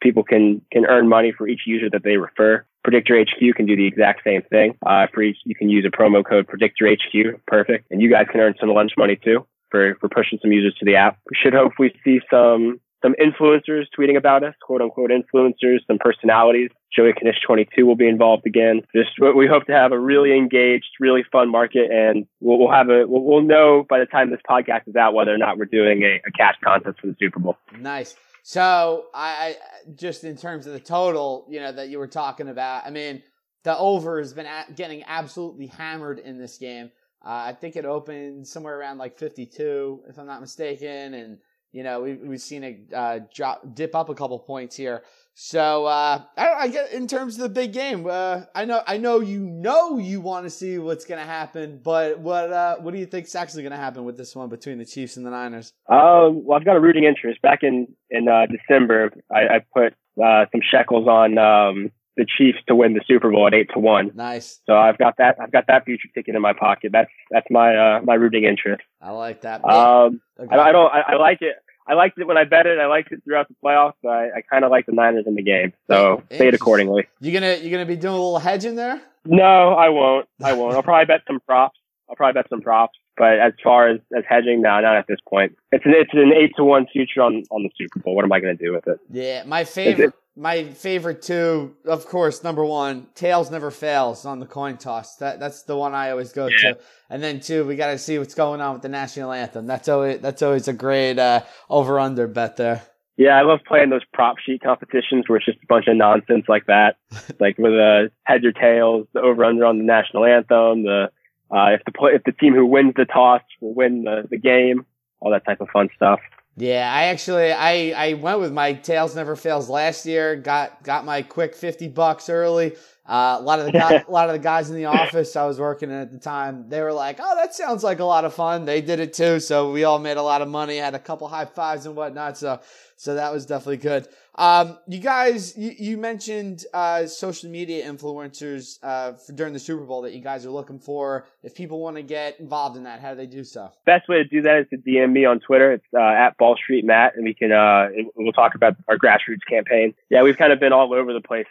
People 0.00 0.22
can 0.22 0.62
can 0.72 0.86
earn 0.86 1.08
money 1.08 1.32
for 1.36 1.48
each 1.48 1.62
user 1.66 1.88
that 1.90 2.02
they 2.04 2.16
refer. 2.16 2.64
Predictor 2.84 3.20
HQ 3.20 3.56
can 3.56 3.66
do 3.66 3.76
the 3.76 3.86
exact 3.86 4.22
same 4.24 4.42
thing. 4.42 4.76
Uh, 4.86 5.06
for 5.12 5.22
each, 5.22 5.38
you 5.44 5.54
can 5.54 5.68
use 5.68 5.84
a 5.84 5.90
promo 5.90 6.24
code 6.24 6.46
Predictor 6.46 6.88
HQ. 6.88 7.40
Perfect, 7.46 7.90
and 7.90 8.00
you 8.00 8.10
guys 8.10 8.26
can 8.30 8.40
earn 8.40 8.54
some 8.60 8.70
lunch 8.70 8.92
money 8.96 9.16
too 9.16 9.46
for 9.70 9.96
for 10.00 10.08
pushing 10.08 10.38
some 10.40 10.52
users 10.52 10.74
to 10.78 10.84
the 10.84 10.96
app. 10.96 11.18
We 11.30 11.36
should 11.40 11.54
hopefully 11.54 11.92
see 12.04 12.20
some 12.30 12.80
some 13.02 13.14
influencers 13.14 13.84
tweeting 13.96 14.16
about 14.16 14.42
us, 14.42 14.54
quote 14.60 14.82
unquote 14.82 15.10
influencers, 15.10 15.86
some 15.86 15.98
personalities. 15.98 16.70
Joey 16.94 17.12
Knish 17.22 17.40
22 17.46 17.86
will 17.86 17.96
be 17.96 18.08
involved 18.08 18.46
again. 18.46 18.82
Just 18.94 19.10
we 19.20 19.46
hope 19.46 19.66
to 19.66 19.72
have 19.72 19.92
a 19.92 19.98
really 19.98 20.36
engaged, 20.36 20.88
really 20.98 21.22
fun 21.30 21.50
market, 21.50 21.90
and 21.90 22.26
we'll, 22.40 22.58
we'll 22.58 22.72
have 22.72 22.88
a 22.88 23.06
we'll, 23.06 23.22
we'll, 23.22 23.42
know 23.42 23.86
by 23.88 23.98
the 23.98 24.06
time 24.06 24.30
this 24.30 24.40
podcast 24.48 24.88
is 24.88 24.96
out 24.96 25.14
whether 25.14 25.32
or 25.32 25.38
not 25.38 25.58
we're 25.58 25.66
doing 25.66 26.02
a, 26.02 26.20
a 26.26 26.30
cash 26.32 26.56
contest 26.64 27.00
for 27.00 27.06
the 27.06 27.16
Super 27.18 27.38
Bowl. 27.38 27.56
Nice. 27.78 28.16
So 28.42 29.06
I 29.14 29.28
I 29.28 29.56
just 29.94 30.24
in 30.24 30.36
terms 30.36 30.66
of 30.66 30.72
the 30.72 30.80
total, 30.80 31.46
you 31.48 31.60
know, 31.60 31.72
that 31.72 31.88
you 31.88 31.98
were 31.98 32.08
talking 32.08 32.48
about. 32.48 32.86
I 32.86 32.90
mean, 32.90 33.22
the 33.64 33.76
over 33.76 34.18
has 34.18 34.32
been 34.32 34.46
getting 34.74 35.02
absolutely 35.06 35.66
hammered 35.66 36.18
in 36.18 36.38
this 36.38 36.58
game. 36.58 36.90
Uh, 37.24 37.46
I 37.46 37.52
think 37.52 37.76
it 37.76 37.84
opened 37.84 38.46
somewhere 38.46 38.78
around 38.78 38.98
like 38.98 39.18
52, 39.18 40.04
if 40.08 40.18
I'm 40.18 40.26
not 40.26 40.40
mistaken, 40.40 41.14
and 41.14 41.38
you 41.72 41.82
know, 41.82 42.00
we've, 42.00 42.20
we've 42.20 42.40
seen 42.40 42.64
it 42.64 42.80
uh, 42.94 43.20
drop, 43.34 43.74
dip 43.74 43.94
up 43.94 44.08
a 44.08 44.14
couple 44.14 44.38
points 44.38 44.76
here. 44.76 45.02
So 45.40 45.86
uh, 45.86 46.22
I, 46.36 46.48
I 46.48 46.68
get 46.68 46.92
in 46.92 47.06
terms 47.06 47.36
of 47.36 47.42
the 47.42 47.48
big 47.48 47.72
game. 47.72 48.04
Uh, 48.10 48.42
I 48.56 48.64
know, 48.64 48.82
I 48.88 48.96
know, 48.96 49.20
you 49.20 49.38
know, 49.38 49.96
you 49.96 50.20
want 50.20 50.46
to 50.46 50.50
see 50.50 50.78
what's 50.78 51.04
going 51.04 51.20
to 51.20 51.24
happen, 51.24 51.80
but 51.80 52.18
what 52.18 52.52
uh, 52.52 52.78
what 52.78 52.92
do 52.92 52.98
you 52.98 53.06
think's 53.06 53.36
actually 53.36 53.62
going 53.62 53.70
to 53.70 53.78
happen 53.78 54.04
with 54.04 54.16
this 54.16 54.34
one 54.34 54.48
between 54.48 54.78
the 54.78 54.84
Chiefs 54.84 55.16
and 55.16 55.24
the 55.24 55.30
Niners? 55.30 55.72
Um, 55.88 56.44
well, 56.44 56.58
I've 56.58 56.64
got 56.64 56.74
a 56.74 56.80
rooting 56.80 57.04
interest. 57.04 57.40
Back 57.40 57.62
in 57.62 57.86
in 58.10 58.26
uh, 58.26 58.46
December, 58.46 59.12
I, 59.30 59.38
I 59.38 59.60
put 59.72 59.94
uh, 60.20 60.46
some 60.50 60.60
shekels 60.68 61.06
on 61.06 61.38
um, 61.38 61.92
the 62.16 62.26
Chiefs 62.26 62.58
to 62.66 62.74
win 62.74 62.94
the 62.94 63.04
Super 63.06 63.30
Bowl 63.30 63.46
at 63.46 63.54
eight 63.54 63.70
to 63.74 63.78
one. 63.78 64.10
Nice. 64.16 64.58
So 64.66 64.76
I've 64.76 64.98
got 64.98 65.18
that. 65.18 65.36
I've 65.40 65.52
got 65.52 65.68
that 65.68 65.84
future 65.84 66.08
ticket 66.16 66.34
in 66.34 66.42
my 66.42 66.52
pocket. 66.52 66.90
That's 66.90 67.10
that's 67.30 67.46
my 67.48 67.76
uh, 67.76 68.00
my 68.02 68.14
rooting 68.14 68.42
interest. 68.42 68.82
I 69.00 69.12
like 69.12 69.42
that. 69.42 69.64
Um, 69.64 70.20
okay. 70.36 70.52
I, 70.52 70.70
I, 70.70 70.72
don't. 70.72 70.92
I, 70.92 71.00
I, 71.12 71.14
like 71.14 71.38
it. 71.42 71.54
I 71.88 71.94
liked 71.94 72.18
it 72.18 72.26
when 72.26 72.36
I 72.36 72.44
bet 72.44 72.66
it. 72.66 72.78
I 72.78 72.86
liked 72.86 73.12
it 73.12 73.22
throughout 73.24 73.48
the 73.48 73.54
playoffs. 73.64 73.94
I, 74.06 74.38
I 74.38 74.40
kind 74.42 74.64
of 74.64 74.70
like 74.70 74.86
the 74.86 74.92
Niners 74.92 75.24
in 75.26 75.34
the 75.34 75.42
game. 75.42 75.72
So 75.88 76.22
it 76.30 76.54
accordingly. 76.54 77.08
You 77.20 77.32
gonna 77.32 77.56
you 77.56 77.70
gonna 77.70 77.86
be 77.86 77.96
doing 77.96 78.14
a 78.14 78.16
little 78.16 78.38
hedging 78.38 78.76
there? 78.76 79.00
No, 79.24 79.74
I 79.74 79.88
won't. 79.88 80.28
I 80.42 80.52
won't. 80.52 80.74
I'll 80.74 80.82
probably 80.82 81.06
bet 81.06 81.22
some 81.26 81.40
props. 81.40 81.78
I'll 82.08 82.16
probably 82.16 82.40
bet 82.40 82.48
some 82.50 82.60
props. 82.60 82.98
But 83.16 83.40
as 83.40 83.52
far 83.64 83.88
as, 83.88 84.00
as 84.16 84.22
hedging, 84.28 84.62
no, 84.62 84.80
not 84.80 84.96
at 84.96 85.06
this 85.08 85.18
point. 85.28 85.56
It's 85.72 85.84
an 85.84 85.92
it's 85.96 86.12
an 86.12 86.32
eight 86.32 86.52
to 86.56 86.64
one 86.64 86.86
future 86.86 87.20
on 87.20 87.42
on 87.50 87.64
the 87.64 87.70
Super 87.76 87.98
Bowl. 88.00 88.14
What 88.14 88.24
am 88.24 88.32
I 88.32 88.40
going 88.40 88.56
to 88.56 88.64
do 88.64 88.72
with 88.72 88.86
it? 88.86 89.00
Yeah, 89.10 89.42
my 89.44 89.64
favorite 89.64 90.14
my 90.38 90.64
favorite 90.64 91.20
two, 91.20 91.74
of 91.84 92.06
course, 92.06 92.44
number 92.44 92.64
one, 92.64 93.08
tails 93.14 93.50
never 93.50 93.70
fails 93.70 94.24
on 94.24 94.38
the 94.38 94.46
coin 94.46 94.76
toss. 94.76 95.16
That 95.16 95.40
that's 95.40 95.64
the 95.64 95.76
one 95.76 95.94
I 95.94 96.10
always 96.10 96.32
go 96.32 96.46
yeah. 96.46 96.74
to. 96.74 96.78
And 97.10 97.22
then 97.22 97.40
two, 97.40 97.66
we 97.66 97.74
got 97.76 97.90
to 97.90 97.98
see 97.98 98.18
what's 98.18 98.34
going 98.34 98.60
on 98.60 98.74
with 98.74 98.82
the 98.82 98.88
national 98.88 99.32
anthem. 99.32 99.66
That's 99.66 99.88
always 99.88 100.20
that's 100.20 100.42
always 100.42 100.68
a 100.68 100.72
great 100.72 101.18
uh, 101.18 101.42
over 101.68 101.98
under 101.98 102.28
bet 102.28 102.56
there. 102.56 102.82
Yeah, 103.16 103.36
I 103.36 103.42
love 103.42 103.58
playing 103.66 103.90
those 103.90 104.04
prop 104.12 104.38
sheet 104.38 104.62
competitions 104.62 105.24
where 105.28 105.38
it's 105.38 105.46
just 105.46 105.58
a 105.58 105.66
bunch 105.66 105.88
of 105.88 105.96
nonsense 105.96 106.44
like 106.48 106.66
that, 106.66 106.98
like 107.40 107.58
with 107.58 107.72
the 107.72 108.06
uh, 108.06 108.08
heads 108.22 108.44
or 108.44 108.52
tails, 108.52 109.08
the 109.12 109.20
over 109.20 109.44
under 109.44 109.64
on 109.64 109.78
the 109.78 109.84
national 109.84 110.24
anthem, 110.24 110.84
the 110.84 111.10
uh, 111.50 111.70
if 111.72 111.84
the 111.84 111.92
play, 111.92 112.12
if 112.14 112.22
the 112.24 112.32
team 112.32 112.54
who 112.54 112.64
wins 112.64 112.94
the 112.96 113.06
toss 113.06 113.42
will 113.60 113.74
win 113.74 114.04
the, 114.04 114.22
the 114.30 114.38
game, 114.38 114.86
all 115.18 115.32
that 115.32 115.44
type 115.44 115.60
of 115.60 115.68
fun 115.70 115.88
stuff. 115.96 116.20
Yeah, 116.60 116.92
I 116.92 117.04
actually 117.04 117.52
I 117.52 117.92
I 117.96 118.12
went 118.14 118.40
with 118.40 118.52
my 118.52 118.72
tails 118.72 119.14
never 119.14 119.36
fails 119.36 119.68
last 119.68 120.04
year. 120.06 120.34
Got 120.34 120.82
got 120.82 121.04
my 121.04 121.22
quick 121.22 121.54
fifty 121.54 121.86
bucks 121.86 122.28
early. 122.28 122.74
Uh, 123.06 123.36
a 123.38 123.42
lot 123.42 123.60
of 123.60 123.66
the 123.66 123.72
guys, 123.72 124.02
a 124.08 124.10
lot 124.10 124.28
of 124.28 124.32
the 124.32 124.40
guys 124.40 124.68
in 124.68 124.74
the 124.76 124.86
office 124.86 125.36
I 125.36 125.46
was 125.46 125.60
working 125.60 125.88
in 125.90 125.96
at 125.96 126.10
the 126.10 126.18
time, 126.18 126.68
they 126.68 126.80
were 126.82 126.92
like, 126.92 127.18
"Oh, 127.22 127.36
that 127.36 127.54
sounds 127.54 127.84
like 127.84 128.00
a 128.00 128.04
lot 128.04 128.24
of 128.24 128.34
fun." 128.34 128.64
They 128.64 128.80
did 128.80 128.98
it 128.98 129.12
too, 129.12 129.38
so 129.38 129.70
we 129.70 129.84
all 129.84 130.00
made 130.00 130.16
a 130.16 130.22
lot 130.22 130.42
of 130.42 130.48
money. 130.48 130.78
Had 130.78 130.94
a 130.96 130.98
couple 130.98 131.28
high 131.28 131.44
fives 131.44 131.86
and 131.86 131.94
whatnot. 131.94 132.36
So 132.36 132.60
so 132.96 133.14
that 133.14 133.32
was 133.32 133.46
definitely 133.46 133.76
good. 133.76 134.08
Um, 134.38 134.78
you 134.86 135.00
guys, 135.00 135.58
you, 135.58 135.74
you 135.76 135.98
mentioned 135.98 136.64
uh, 136.72 137.06
social 137.06 137.50
media 137.50 137.84
influencers 137.90 138.78
uh, 138.84 139.14
for, 139.14 139.32
during 139.32 139.52
the 139.52 139.58
Super 139.58 139.84
Bowl 139.84 140.02
that 140.02 140.14
you 140.14 140.20
guys 140.20 140.46
are 140.46 140.50
looking 140.50 140.78
for. 140.78 141.26
If 141.42 141.56
people 141.56 141.80
want 141.80 141.96
to 141.96 142.02
get 142.02 142.38
involved 142.38 142.76
in 142.76 142.84
that, 142.84 143.00
how 143.00 143.10
do 143.10 143.16
they 143.16 143.26
do 143.26 143.42
so? 143.42 143.72
Best 143.84 144.08
way 144.08 144.18
to 144.18 144.24
do 144.24 144.42
that 144.42 144.60
is 144.60 144.66
to 144.70 144.76
DM 144.76 145.10
me 145.10 145.24
on 145.24 145.40
Twitter. 145.40 145.72
It's 145.72 145.84
uh, 145.92 146.00
at 146.00 146.36
Ball 146.38 146.54
Street 146.54 146.84
Matt, 146.84 147.16
and 147.16 147.24
we 147.24 147.34
can 147.34 147.50
uh, 147.50 147.88
we'll 148.14 148.32
talk 148.32 148.54
about 148.54 148.76
our 148.86 148.96
grassroots 148.96 149.42
campaign. 149.50 149.92
Yeah, 150.08 150.22
we've 150.22 150.38
kind 150.38 150.52
of 150.52 150.60
been 150.60 150.72
all 150.72 150.94
over 150.94 151.12
the 151.12 151.20
place, 151.20 151.46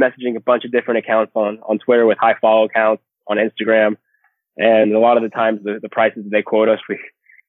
messaging 0.00 0.34
a 0.34 0.40
bunch 0.40 0.64
of 0.64 0.72
different 0.72 1.04
accounts 1.04 1.32
on 1.34 1.58
on 1.68 1.80
Twitter 1.80 2.06
with 2.06 2.16
high 2.16 2.36
follow 2.40 2.64
accounts 2.64 3.02
on 3.26 3.36
Instagram, 3.36 3.98
and 4.56 4.94
a 4.94 4.98
lot 4.98 5.18
of 5.18 5.22
the 5.22 5.28
times 5.28 5.60
the, 5.64 5.80
the 5.82 5.90
prices 5.90 6.24
they 6.30 6.40
quote 6.40 6.70
us, 6.70 6.80
we 6.88 6.98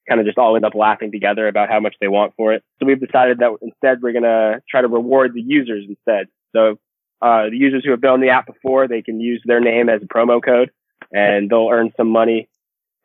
kind 0.08 0.20
of 0.20 0.26
just 0.26 0.38
all 0.38 0.56
end 0.56 0.66
up 0.66 0.76
laughing 0.76 1.12
together 1.12 1.48
about 1.48 1.70
how 1.70 1.80
much 1.80 1.96
they 2.02 2.08
want 2.08 2.34
for 2.36 2.54
it. 2.54 2.64
So 2.80 2.86
we've 2.86 3.00
decided 3.00 3.40
that 3.40 3.52
instead 3.62 4.02
we're 4.02 4.12
going 4.12 4.24
to 4.24 4.62
try 4.70 4.82
to 4.82 4.88
reward 4.88 5.34
the 5.34 5.42
users 5.42 5.86
instead. 5.88 6.28
So 6.56 6.78
uh, 7.22 7.50
the 7.50 7.58
users 7.58 7.84
who 7.86 7.92
have 7.92 8.02
been 8.02 8.12
on 8.12 8.22
the 8.22 8.30
app 8.30 8.48
before, 8.48 8.88
they 8.88 9.02
can 9.02 9.20
use 9.20 9.42
their 9.46 9.60
name 9.60 9.90
as 9.90 10.02
a 10.04 10.08
promo 10.08 10.44
code 10.44 10.72
and 11.12 11.50
they'll 11.50 11.70
earn 11.72 11.92
some 11.96 12.10
money 12.10 12.50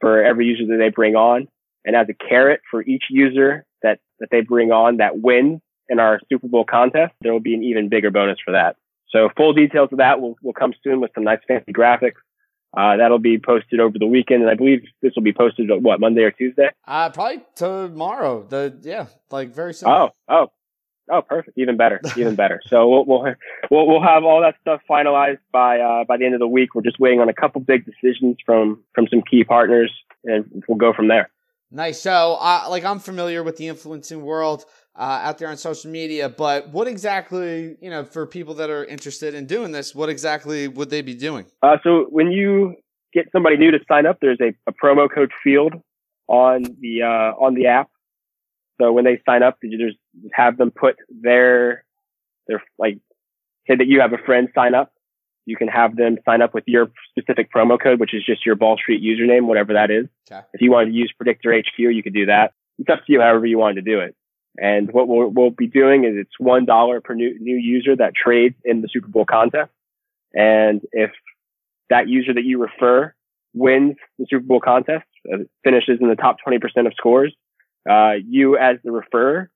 for 0.00 0.23
every 0.23 0.47
user 0.47 0.67
that 0.67 0.78
they 0.78 0.90
bring 0.90 1.14
on. 1.14 1.47
And 1.85 1.95
as 1.95 2.09
a 2.09 2.14
carrot 2.14 2.61
for 2.71 2.83
each 2.83 3.05
user 3.11 3.64
that, 3.83 4.00
that 4.19 4.28
they 4.31 4.40
bring 4.40 4.73
on 4.73 4.99
that 4.99 5.21
wins 5.21 5.61
in 5.88 6.00
our 6.00 6.21
Super 6.28 6.49
Bowl 6.49 6.64
contest, 6.64 7.14
there 7.21 7.33
will 7.33 7.40
be 7.40 7.55
an 7.55 7.62
even 7.62 7.88
bigger 7.88 8.11
bonus 8.11 8.38
for 8.45 8.52
that. 8.52 8.76
So 9.11 9.31
full 9.37 9.52
details 9.55 9.88
of 9.93 9.99
that 9.99 10.21
will, 10.21 10.37
will 10.43 10.52
come 10.52 10.75
soon 10.85 11.00
with 11.00 11.12
some 11.14 11.25
nice 11.25 11.40
fancy 11.47 11.73
graphics. 11.73 12.21
Uh, 12.76 12.96
that'll 12.96 13.18
be 13.18 13.38
posted 13.38 13.80
over 13.80 13.98
the 13.98 14.06
weekend, 14.06 14.42
and 14.42 14.50
I 14.50 14.54
believe 14.54 14.82
this 15.00 15.12
will 15.16 15.22
be 15.22 15.32
posted 15.32 15.70
what 15.82 16.00
Monday 16.00 16.22
or 16.22 16.30
Tuesday. 16.30 16.68
Uh, 16.87 17.08
probably 17.10 17.42
tomorrow. 17.54 18.44
The 18.46 18.78
yeah, 18.82 19.06
like 19.30 19.54
very 19.54 19.72
soon. 19.72 19.88
Oh, 19.88 20.10
oh, 20.28 20.48
oh, 21.10 21.22
perfect. 21.22 21.56
Even 21.56 21.78
better, 21.78 22.00
even 22.16 22.34
better. 22.34 22.60
So 22.66 22.87
we'll, 22.87 23.06
we'll 23.06 23.34
we'll 23.70 23.87
we'll 23.87 24.02
have 24.02 24.25
all 24.25 24.42
that 24.42 24.56
stuff 24.60 24.82
finalized 24.88 25.38
by 25.50 25.80
uh, 25.80 26.04
by 26.04 26.18
the 26.18 26.26
end 26.26 26.34
of 26.34 26.40
the 26.40 26.46
week. 26.46 26.75
We're 26.75 26.82
just 26.82 27.00
waiting 27.00 27.20
on 27.20 27.30
a 27.30 27.34
couple 27.34 27.62
big 27.62 27.87
decisions 27.87 28.37
from 28.44 28.84
from 28.94 29.06
some 29.08 29.22
key 29.22 29.44
partners, 29.44 29.92
and 30.25 30.62
we'll 30.68 30.78
go 30.78 30.92
from 30.92 31.08
there. 31.08 31.30
Nice. 31.70 32.00
So, 32.00 32.38
uh, 32.40 32.64
like, 32.70 32.84
I'm 32.84 32.98
familiar 32.98 33.42
with 33.42 33.58
the 33.58 33.68
influencing 33.68 34.22
world 34.22 34.64
uh, 34.99 35.21
out 35.23 35.38
there 35.38 35.49
on 35.49 35.57
social 35.57 35.90
media, 35.90 36.28
but 36.28 36.69
what 36.71 36.88
exactly, 36.88 37.76
you 37.81 37.88
know, 37.88 38.05
for 38.05 38.26
people 38.26 38.55
that 38.55 38.69
are 38.69 38.85
interested 38.85 39.33
in 39.33 39.47
doing 39.47 39.71
this, 39.71 39.95
what 39.95 40.09
exactly 40.09 40.67
would 40.67 40.90
they 40.90 41.02
be 41.02 41.14
doing? 41.14 41.47
Uh, 41.62 41.76
so 41.85 42.07
when 42.11 42.33
you 42.33 42.75
get 43.14 43.26
somebody 43.31 43.57
new 43.57 43.71
to 43.71 43.78
sign 43.88 44.07
up, 44.07 44.19
there's 44.21 44.40
a, 44.40 44.52
a 44.67 44.73
promo 44.73 45.09
code 45.12 45.31
field 45.43 45.75
on 46.26 46.64
the 46.81 47.02
uh, 47.02 47.33
on 47.40 47.55
the 47.55 47.67
app. 47.67 47.88
So 48.81 48.93
when 48.93 49.05
they 49.05 49.21
sign 49.25 49.43
up, 49.45 49.59
you 49.62 49.78
just 49.78 49.99
have 50.35 50.57
them 50.57 50.73
put 50.73 50.97
their 51.09 51.84
their 52.49 52.61
like 52.76 52.99
say 53.69 53.76
that 53.76 53.87
you 53.87 54.00
have 54.00 54.13
a 54.13 54.19
friend 54.19 54.49
sign 54.52 54.75
up. 54.75 54.93
You 55.47 55.56
can 55.56 55.69
have 55.69 55.97
them 55.97 56.19
sign 56.25 56.43
up 56.43 56.54
with 56.54 56.65
your 56.67 56.91
specific 57.11 57.50
promo 57.52 57.80
code, 57.80 58.00
which 58.00 58.13
is 58.15 58.26
just 58.26 58.45
your 58.45 58.56
Ball 58.56 58.76
Street 58.76 59.02
username, 59.02 59.47
whatever 59.47 59.75
that 59.75 59.91
is. 59.91 60.06
Okay. 60.30 60.45
If 60.52 60.61
you 60.61 60.73
want 60.73 60.89
to 60.89 60.95
use 60.95 61.13
Predictor 61.17 61.56
HQ, 61.56 61.78
you 61.78 62.02
could 62.02 62.13
do 62.13 62.26
that. 62.26 62.52
It's 62.78 62.91
up 62.91 63.06
to 63.06 63.13
you, 63.13 63.21
however 63.21 63.47
you 63.47 63.58
want 63.58 63.76
to 63.76 63.82
do 63.82 64.00
it. 64.00 64.15
And 64.56 64.91
what 64.93 65.06
we'll, 65.06 65.28
we'll 65.28 65.50
be 65.50 65.67
doing 65.69 66.04
is 66.04 66.15
it's 66.17 66.39
one 66.39 66.65
dollar 66.65 67.00
per 67.00 67.15
new, 67.15 67.37
new 67.39 67.56
user 67.56 67.95
that 67.97 68.13
trades 68.15 68.56
in 68.65 68.80
the 68.80 68.89
Super 68.93 69.08
Bowl 69.08 69.25
contest. 69.25 69.71
And 70.34 70.80
if 70.93 71.11
that 71.91 72.08
user 72.08 72.34
that 72.34 72.45
you 72.45 72.58
refer 72.58 73.15
wins 73.54 73.97
the 74.19 74.26
Super 74.28 74.45
Bowl 74.45 74.61
contest, 74.61 75.06
uh, 75.32 75.39
finishes 75.65 75.99
in 76.00 76.08
the 76.08 76.17
top 76.17 76.37
20% 76.47 76.61
of 76.87 76.93
scores, 76.97 77.34
uh, 77.89 78.13
you 78.26 78.56
as 78.56 78.76
the 78.82 78.91
referrer 78.91 79.49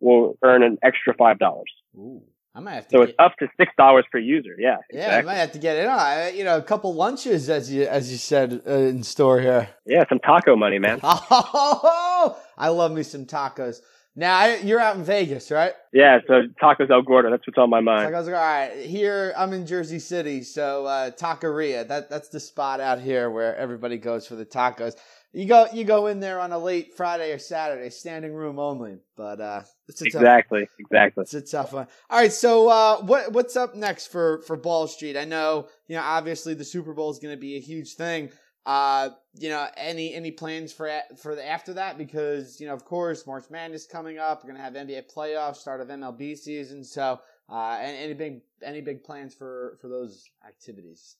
will 0.00 0.38
earn 0.42 0.62
an 0.62 0.78
extra 0.82 1.14
$5. 1.14 1.62
Ooh. 1.96 2.22
I 2.56 2.60
might 2.60 2.74
have 2.74 2.88
to. 2.88 2.90
So 2.92 2.98
get, 3.00 3.08
it's 3.08 3.16
up 3.18 3.36
to 3.38 3.48
six 3.56 3.72
dollars 3.76 4.04
per 4.12 4.18
user. 4.18 4.54
Yeah. 4.56 4.76
Yeah, 4.92 5.06
exactly. 5.06 5.18
I 5.18 5.22
might 5.22 5.40
have 5.40 5.52
to 5.52 5.58
get 5.58 5.76
it 5.76 5.86
on. 5.88 6.36
You 6.36 6.44
know, 6.44 6.56
a 6.56 6.62
couple 6.62 6.94
lunches, 6.94 7.50
as 7.50 7.72
you 7.72 7.82
as 7.82 8.12
you 8.12 8.16
said, 8.16 8.62
uh, 8.64 8.70
in 8.74 9.02
store 9.02 9.40
here. 9.40 9.70
Yeah, 9.84 10.04
some 10.08 10.20
taco 10.20 10.54
money, 10.54 10.78
man. 10.78 11.00
Oh, 11.02 12.38
I 12.56 12.68
love 12.68 12.92
me 12.92 13.02
some 13.02 13.26
tacos. 13.26 13.80
Now 14.16 14.46
you're 14.46 14.78
out 14.78 14.96
in 14.96 15.02
Vegas, 15.02 15.50
right? 15.50 15.72
Yeah, 15.92 16.18
so 16.28 16.42
tacos 16.62 16.90
El 16.90 17.02
Gordo. 17.02 17.30
That's 17.30 17.44
what's 17.46 17.58
on 17.58 17.68
my 17.68 17.80
mind. 17.80 18.14
I 18.14 18.20
like, 18.20 18.28
all 18.28 18.40
right, 18.40 18.86
here 18.86 19.34
I'm 19.36 19.52
in 19.52 19.66
Jersey 19.66 19.98
City, 19.98 20.42
so 20.42 20.86
uh, 20.86 21.10
Taqueria. 21.10 21.86
That 21.86 22.10
that's 22.10 22.28
the 22.28 22.38
spot 22.38 22.78
out 22.78 23.00
here 23.00 23.28
where 23.28 23.56
everybody 23.56 23.98
goes 23.98 24.26
for 24.26 24.36
the 24.36 24.46
tacos. 24.46 24.94
You 25.32 25.46
go 25.46 25.66
you 25.72 25.82
go 25.82 26.06
in 26.06 26.20
there 26.20 26.38
on 26.38 26.52
a 26.52 26.58
late 26.58 26.94
Friday 26.96 27.32
or 27.32 27.40
Saturday, 27.40 27.90
standing 27.90 28.32
room 28.32 28.60
only. 28.60 28.98
But 29.16 29.40
uh, 29.40 29.62
it's 29.88 30.00
a 30.00 30.04
exactly 30.04 30.60
tough, 30.60 30.74
exactly. 30.78 31.22
It's 31.22 31.34
a 31.34 31.40
tough 31.42 31.72
one. 31.72 31.88
All 32.08 32.20
right, 32.20 32.32
so 32.32 32.68
uh, 32.68 33.00
what 33.00 33.32
what's 33.32 33.56
up 33.56 33.74
next 33.74 34.06
for 34.06 34.42
for 34.42 34.56
Ball 34.56 34.86
Street? 34.86 35.16
I 35.16 35.24
know 35.24 35.66
you 35.88 35.96
know 35.96 36.02
obviously 36.02 36.54
the 36.54 36.64
Super 36.64 36.94
Bowl 36.94 37.10
is 37.10 37.18
going 37.18 37.34
to 37.34 37.40
be 37.40 37.56
a 37.56 37.60
huge 37.60 37.94
thing. 37.94 38.30
Uh, 38.66 39.10
you 39.38 39.50
know, 39.50 39.66
any 39.76 40.14
any 40.14 40.30
plans 40.30 40.72
for 40.72 40.90
for 41.20 41.34
the, 41.34 41.46
after 41.46 41.74
that? 41.74 41.98
Because 41.98 42.60
you 42.60 42.66
know, 42.66 42.72
of 42.72 42.84
course, 42.84 43.26
March 43.26 43.44
Madness 43.50 43.86
coming 43.86 44.18
up. 44.18 44.42
We're 44.42 44.52
gonna 44.52 44.64
have 44.64 44.74
NBA 44.74 45.12
playoffs, 45.14 45.56
start 45.56 45.80
of 45.80 45.88
MLB 45.88 46.36
season. 46.38 46.82
So, 46.82 47.20
uh, 47.50 47.78
any 47.80 48.14
big 48.14 48.40
any 48.62 48.80
big 48.80 49.04
plans 49.04 49.34
for 49.34 49.76
for 49.82 49.88
those 49.88 50.24
activities? 50.46 51.16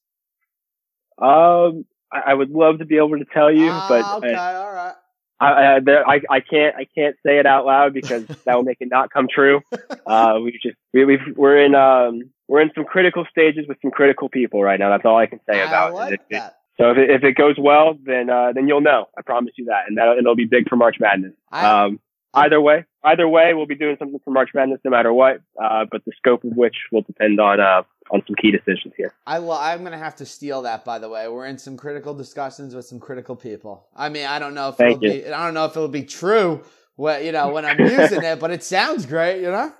Um, 1.18 1.84
I, 2.10 2.30
I 2.30 2.34
would 2.34 2.50
love 2.50 2.78
to 2.78 2.86
be 2.86 2.96
able 2.96 3.18
to 3.18 3.26
tell 3.26 3.52
you, 3.52 3.68
ah, 3.70 3.86
but 3.88 4.24
okay, 4.24 4.34
I, 4.34 4.54
all 4.54 4.72
right. 4.72 4.94
I, 5.40 5.46
I, 5.46 5.78
I, 5.86 6.20
I 6.30 6.40
can't 6.40 6.76
I 6.76 6.86
can't 6.94 7.16
say 7.26 7.38
it 7.38 7.46
out 7.46 7.66
loud 7.66 7.92
because 7.92 8.24
that 8.46 8.56
will 8.56 8.62
make 8.62 8.78
it 8.80 8.88
not 8.90 9.12
come 9.12 9.28
true. 9.28 9.60
Uh, 10.06 10.38
we 10.42 10.52
just 10.62 10.76
we, 10.94 11.04
we've 11.04 11.36
we're 11.36 11.62
in 11.62 11.74
um 11.74 12.30
we're 12.48 12.62
in 12.62 12.70
some 12.74 12.84
critical 12.84 13.26
stages 13.30 13.66
with 13.68 13.78
some 13.82 13.90
critical 13.90 14.28
people 14.28 14.62
right 14.62 14.78
now. 14.78 14.90
That's 14.90 15.04
all 15.04 15.18
I 15.18 15.26
can 15.26 15.40
say 15.50 15.62
about 15.62 15.94
like 15.94 16.14
it. 16.14 16.20
That. 16.30 16.56
So 16.76 16.90
if 16.90 16.98
it, 16.98 17.10
if 17.10 17.22
it 17.22 17.36
goes 17.36 17.56
well, 17.58 17.96
then 18.04 18.28
uh, 18.28 18.52
then 18.52 18.66
you'll 18.66 18.80
know. 18.80 19.06
I 19.16 19.22
promise 19.22 19.52
you 19.56 19.66
that, 19.66 19.84
and 19.86 19.96
that 19.96 20.16
it'll 20.18 20.34
be 20.34 20.46
big 20.46 20.68
for 20.68 20.76
March 20.76 20.96
Madness. 20.98 21.32
I, 21.50 21.84
um, 21.84 22.00
either 22.34 22.60
way, 22.60 22.84
either 23.04 23.28
way, 23.28 23.54
we'll 23.54 23.66
be 23.66 23.76
doing 23.76 23.96
something 23.98 24.18
for 24.24 24.32
March 24.32 24.50
Madness 24.54 24.80
no 24.84 24.90
matter 24.90 25.12
what. 25.12 25.40
Uh, 25.62 25.84
but 25.90 26.04
the 26.04 26.12
scope 26.16 26.42
of 26.42 26.52
which 26.56 26.74
will 26.90 27.02
depend 27.02 27.38
on 27.40 27.60
uh, 27.60 27.82
on 28.10 28.22
some 28.26 28.34
key 28.34 28.50
decisions 28.50 28.94
here. 28.96 29.14
I 29.26 29.38
lo- 29.38 29.58
I'm 29.58 29.84
gonna 29.84 29.98
have 29.98 30.16
to 30.16 30.26
steal 30.26 30.62
that. 30.62 30.84
By 30.84 30.98
the 30.98 31.08
way, 31.08 31.28
we're 31.28 31.46
in 31.46 31.58
some 31.58 31.76
critical 31.76 32.14
discussions 32.14 32.74
with 32.74 32.86
some 32.86 32.98
critical 32.98 33.36
people. 33.36 33.86
I 33.94 34.08
mean, 34.08 34.26
I 34.26 34.40
don't 34.40 34.54
know 34.54 34.70
if 34.70 34.76
Thank 34.76 35.02
it'll 35.02 35.16
you. 35.16 35.22
be. 35.22 35.32
I 35.32 35.44
don't 35.44 35.54
know 35.54 35.66
if 35.66 35.76
it'll 35.76 35.88
be 35.88 36.04
true. 36.04 36.64
What 36.96 37.24
you 37.24 37.32
know 37.32 37.50
when 37.50 37.64
I'm 37.64 37.78
using 37.80 38.22
it, 38.22 38.40
but 38.40 38.50
it 38.50 38.64
sounds 38.64 39.06
great. 39.06 39.40
You 39.40 39.50
know. 39.50 39.72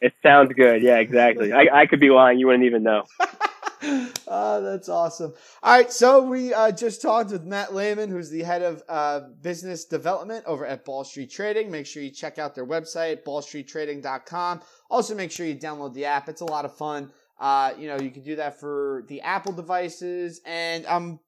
It 0.00 0.12
sounds 0.22 0.52
good. 0.52 0.82
Yeah, 0.82 0.98
exactly. 0.98 1.52
I, 1.52 1.66
I 1.72 1.86
could 1.86 1.98
be 1.98 2.10
lying. 2.10 2.38
You 2.38 2.46
wouldn't 2.46 2.64
even 2.64 2.84
know. 2.84 3.02
oh, 3.82 4.60
that's 4.62 4.88
awesome. 4.88 5.32
All 5.62 5.76
right, 5.76 5.92
so 5.92 6.22
we 6.22 6.52
uh, 6.52 6.72
just 6.72 7.02
talked 7.02 7.30
with 7.30 7.44
Matt 7.44 7.74
Lehman, 7.74 8.10
who's 8.10 8.30
the 8.30 8.42
head 8.42 8.62
of 8.62 8.82
uh, 8.88 9.20
business 9.40 9.84
development 9.84 10.44
over 10.46 10.66
at 10.66 10.84
Ball 10.84 11.04
Street 11.04 11.30
Trading. 11.30 11.70
Make 11.70 11.86
sure 11.86 12.02
you 12.02 12.10
check 12.10 12.38
out 12.38 12.54
their 12.54 12.66
website, 12.66 13.24
ballstreettrading.com. 13.24 14.62
Also, 14.90 15.14
make 15.14 15.30
sure 15.30 15.46
you 15.46 15.56
download 15.56 15.94
the 15.94 16.04
app. 16.04 16.28
It's 16.28 16.40
a 16.40 16.46
lot 16.46 16.64
of 16.64 16.76
fun. 16.76 17.10
Uh, 17.38 17.72
you 17.78 17.86
know, 17.86 17.98
you 17.98 18.10
can 18.10 18.24
do 18.24 18.36
that 18.36 18.58
for 18.58 19.04
the 19.08 19.20
Apple 19.20 19.52
devices, 19.52 20.40
and 20.44 20.84
I'm 20.86 21.20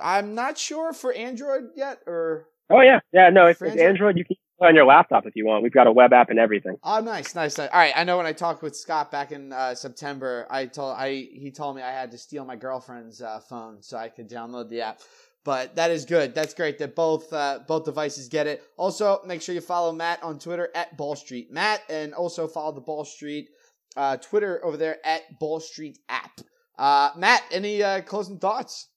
I'm 0.00 0.34
not 0.34 0.56
sure 0.56 0.92
for 0.92 1.12
Android 1.12 1.70
yet, 1.76 1.98
or 2.06 2.46
oh 2.70 2.80
yeah, 2.80 3.00
yeah, 3.12 3.30
no, 3.30 3.46
it's, 3.46 3.60
it's 3.60 3.76
Android. 3.76 4.16
You 4.16 4.24
can 4.24 4.36
on 4.60 4.74
your 4.74 4.86
laptop 4.86 5.26
if 5.26 5.36
you 5.36 5.46
want. 5.46 5.62
We've 5.62 5.72
got 5.72 5.86
a 5.86 5.92
web 5.92 6.12
app 6.12 6.30
and 6.30 6.38
everything. 6.38 6.76
Oh, 6.82 7.00
nice, 7.00 7.34
nice, 7.34 7.58
nice. 7.58 7.68
All 7.72 7.78
right, 7.78 7.92
I 7.94 8.04
know 8.04 8.16
when 8.16 8.26
I 8.26 8.32
talked 8.32 8.62
with 8.62 8.76
Scott 8.76 9.10
back 9.10 9.32
in 9.32 9.52
uh, 9.52 9.74
September, 9.74 10.46
I 10.50 10.66
told 10.66 10.96
I 10.96 11.28
he 11.32 11.50
told 11.50 11.76
me 11.76 11.82
I 11.82 11.90
had 11.90 12.10
to 12.12 12.18
steal 12.18 12.44
my 12.44 12.56
girlfriend's 12.56 13.22
uh, 13.22 13.40
phone 13.48 13.82
so 13.82 13.96
I 13.96 14.08
could 14.08 14.28
download 14.28 14.68
the 14.68 14.82
app. 14.82 15.00
But 15.44 15.76
that 15.76 15.90
is 15.90 16.04
good. 16.04 16.34
That's 16.34 16.52
great 16.52 16.78
that 16.78 16.94
both 16.94 17.32
uh, 17.32 17.60
both 17.66 17.84
devices 17.84 18.28
get 18.28 18.46
it. 18.46 18.62
Also, 18.76 19.20
make 19.26 19.42
sure 19.42 19.54
you 19.54 19.60
follow 19.60 19.92
Matt 19.92 20.22
on 20.22 20.38
Twitter 20.38 20.68
at 20.74 20.96
Ball 20.96 21.16
Street 21.16 21.52
Matt, 21.52 21.82
and 21.88 22.12
also 22.12 22.48
follow 22.48 22.72
the 22.72 22.80
Ball 22.80 23.04
Street 23.04 23.48
uh, 23.96 24.16
Twitter 24.16 24.64
over 24.64 24.76
there 24.76 24.98
at 25.04 25.38
Ball 25.38 25.60
Street 25.60 25.98
App. 26.08 26.40
Uh, 26.76 27.10
Matt, 27.16 27.42
any 27.50 27.82
uh, 27.82 28.02
closing 28.02 28.38
thoughts? 28.38 28.88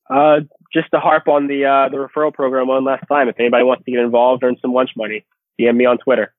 just 0.74 0.92
to 0.94 1.00
harp 1.00 1.28
on 1.30 1.48
the 1.48 1.62
the 1.92 1.98
referral 1.98 2.34
program 2.34 2.68
one 2.68 2.84
last 2.84 3.06
time. 3.08 3.30
If 3.30 3.40
anybody 3.40 3.64
wants 3.64 3.86
to 3.86 3.92
get 3.92 4.02
involved, 4.02 4.44
earn 4.44 4.58
some 4.62 4.74
lunch 4.74 4.90
money 4.98 5.24
DM 5.60 5.76
me 5.76 5.86
on 5.86 5.98
Twitter. 5.98 6.34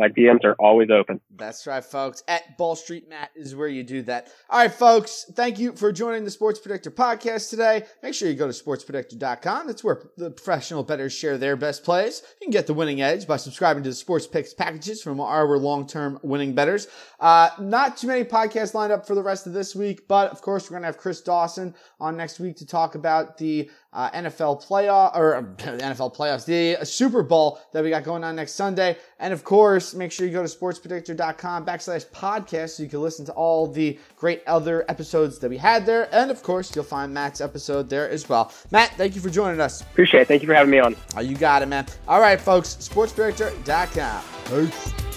My 0.00 0.08
DMs 0.08 0.44
are 0.44 0.56
always 0.58 0.88
open. 0.90 1.20
That's 1.36 1.66
right, 1.66 1.84
folks. 1.84 2.22
At 2.26 2.56
Ball 2.56 2.74
Street 2.74 3.06
Matt 3.10 3.32
is 3.36 3.54
where 3.54 3.68
you 3.68 3.82
do 3.82 4.00
that. 4.04 4.28
All 4.48 4.60
right, 4.60 4.72
folks. 4.72 5.26
Thank 5.34 5.58
you 5.58 5.76
for 5.76 5.92
joining 5.92 6.24
the 6.24 6.30
Sports 6.30 6.58
Predictor 6.58 6.90
podcast 6.90 7.50
today. 7.50 7.84
Make 8.02 8.14
sure 8.14 8.26
you 8.26 8.34
go 8.34 8.50
to 8.50 8.64
sportspredictor.com. 8.64 9.66
That's 9.66 9.84
where 9.84 10.04
the 10.16 10.30
professional 10.30 10.84
bettors 10.84 11.12
share 11.12 11.36
their 11.36 11.54
best 11.54 11.84
plays. 11.84 12.22
You 12.40 12.46
can 12.46 12.50
get 12.50 12.66
the 12.66 12.72
winning 12.72 13.02
edge 13.02 13.26
by 13.26 13.36
subscribing 13.36 13.82
to 13.82 13.90
the 13.90 13.94
Sports 13.94 14.26
Picks 14.26 14.54
packages 14.54 15.02
from 15.02 15.20
our 15.20 15.58
long-term 15.58 16.18
winning 16.22 16.54
bettors. 16.54 16.88
Uh, 17.18 17.50
not 17.58 17.98
too 17.98 18.06
many 18.06 18.24
podcasts 18.24 18.72
lined 18.72 18.94
up 18.94 19.06
for 19.06 19.14
the 19.14 19.22
rest 19.22 19.46
of 19.46 19.52
this 19.52 19.76
week, 19.76 20.08
but 20.08 20.32
of 20.32 20.40
course 20.40 20.64
we're 20.64 20.76
going 20.76 20.82
to 20.82 20.86
have 20.86 20.96
Chris 20.96 21.20
Dawson 21.20 21.74
on 22.00 22.16
next 22.16 22.40
week 22.40 22.56
to 22.56 22.64
talk 22.64 22.94
about 22.94 23.36
the 23.36 23.68
uh, 23.92 24.10
NFL 24.10 24.66
playoff 24.66 25.16
or 25.16 25.36
uh, 25.36 25.42
NFL 25.42 26.14
playoffs, 26.14 26.44
the 26.44 26.84
Super 26.84 27.22
Bowl 27.22 27.60
that 27.72 27.82
we 27.82 27.90
got 27.90 28.04
going 28.04 28.24
on 28.24 28.36
next 28.36 28.52
Sunday. 28.52 28.96
And 29.18 29.32
of 29.32 29.44
course, 29.44 29.94
make 29.94 30.12
sure 30.12 30.26
you 30.26 30.32
go 30.32 30.46
to 30.46 30.48
sportspredictor.com 30.48 31.66
backslash 31.66 32.06
podcast 32.08 32.70
so 32.70 32.82
you 32.82 32.88
can 32.88 33.02
listen 33.02 33.24
to 33.26 33.32
all 33.32 33.66
the 33.66 33.98
great 34.16 34.42
other 34.46 34.84
episodes 34.88 35.38
that 35.40 35.48
we 35.50 35.56
had 35.56 35.86
there. 35.86 36.08
And 36.14 36.30
of 36.30 36.42
course, 36.42 36.74
you'll 36.74 36.84
find 36.84 37.12
Matt's 37.12 37.40
episode 37.40 37.88
there 37.90 38.08
as 38.08 38.28
well. 38.28 38.52
Matt, 38.70 38.90
thank 38.96 39.14
you 39.14 39.20
for 39.20 39.30
joining 39.30 39.60
us. 39.60 39.80
Appreciate 39.82 40.22
it. 40.22 40.28
Thank 40.28 40.42
you 40.42 40.48
for 40.48 40.54
having 40.54 40.70
me 40.70 40.78
on. 40.78 40.96
Oh, 41.16 41.20
you 41.20 41.36
got 41.36 41.62
it, 41.62 41.66
man. 41.66 41.86
All 42.08 42.20
right, 42.20 42.40
folks, 42.40 42.76
sportspredictor.com. 42.76 44.22
Peace. 44.46 45.09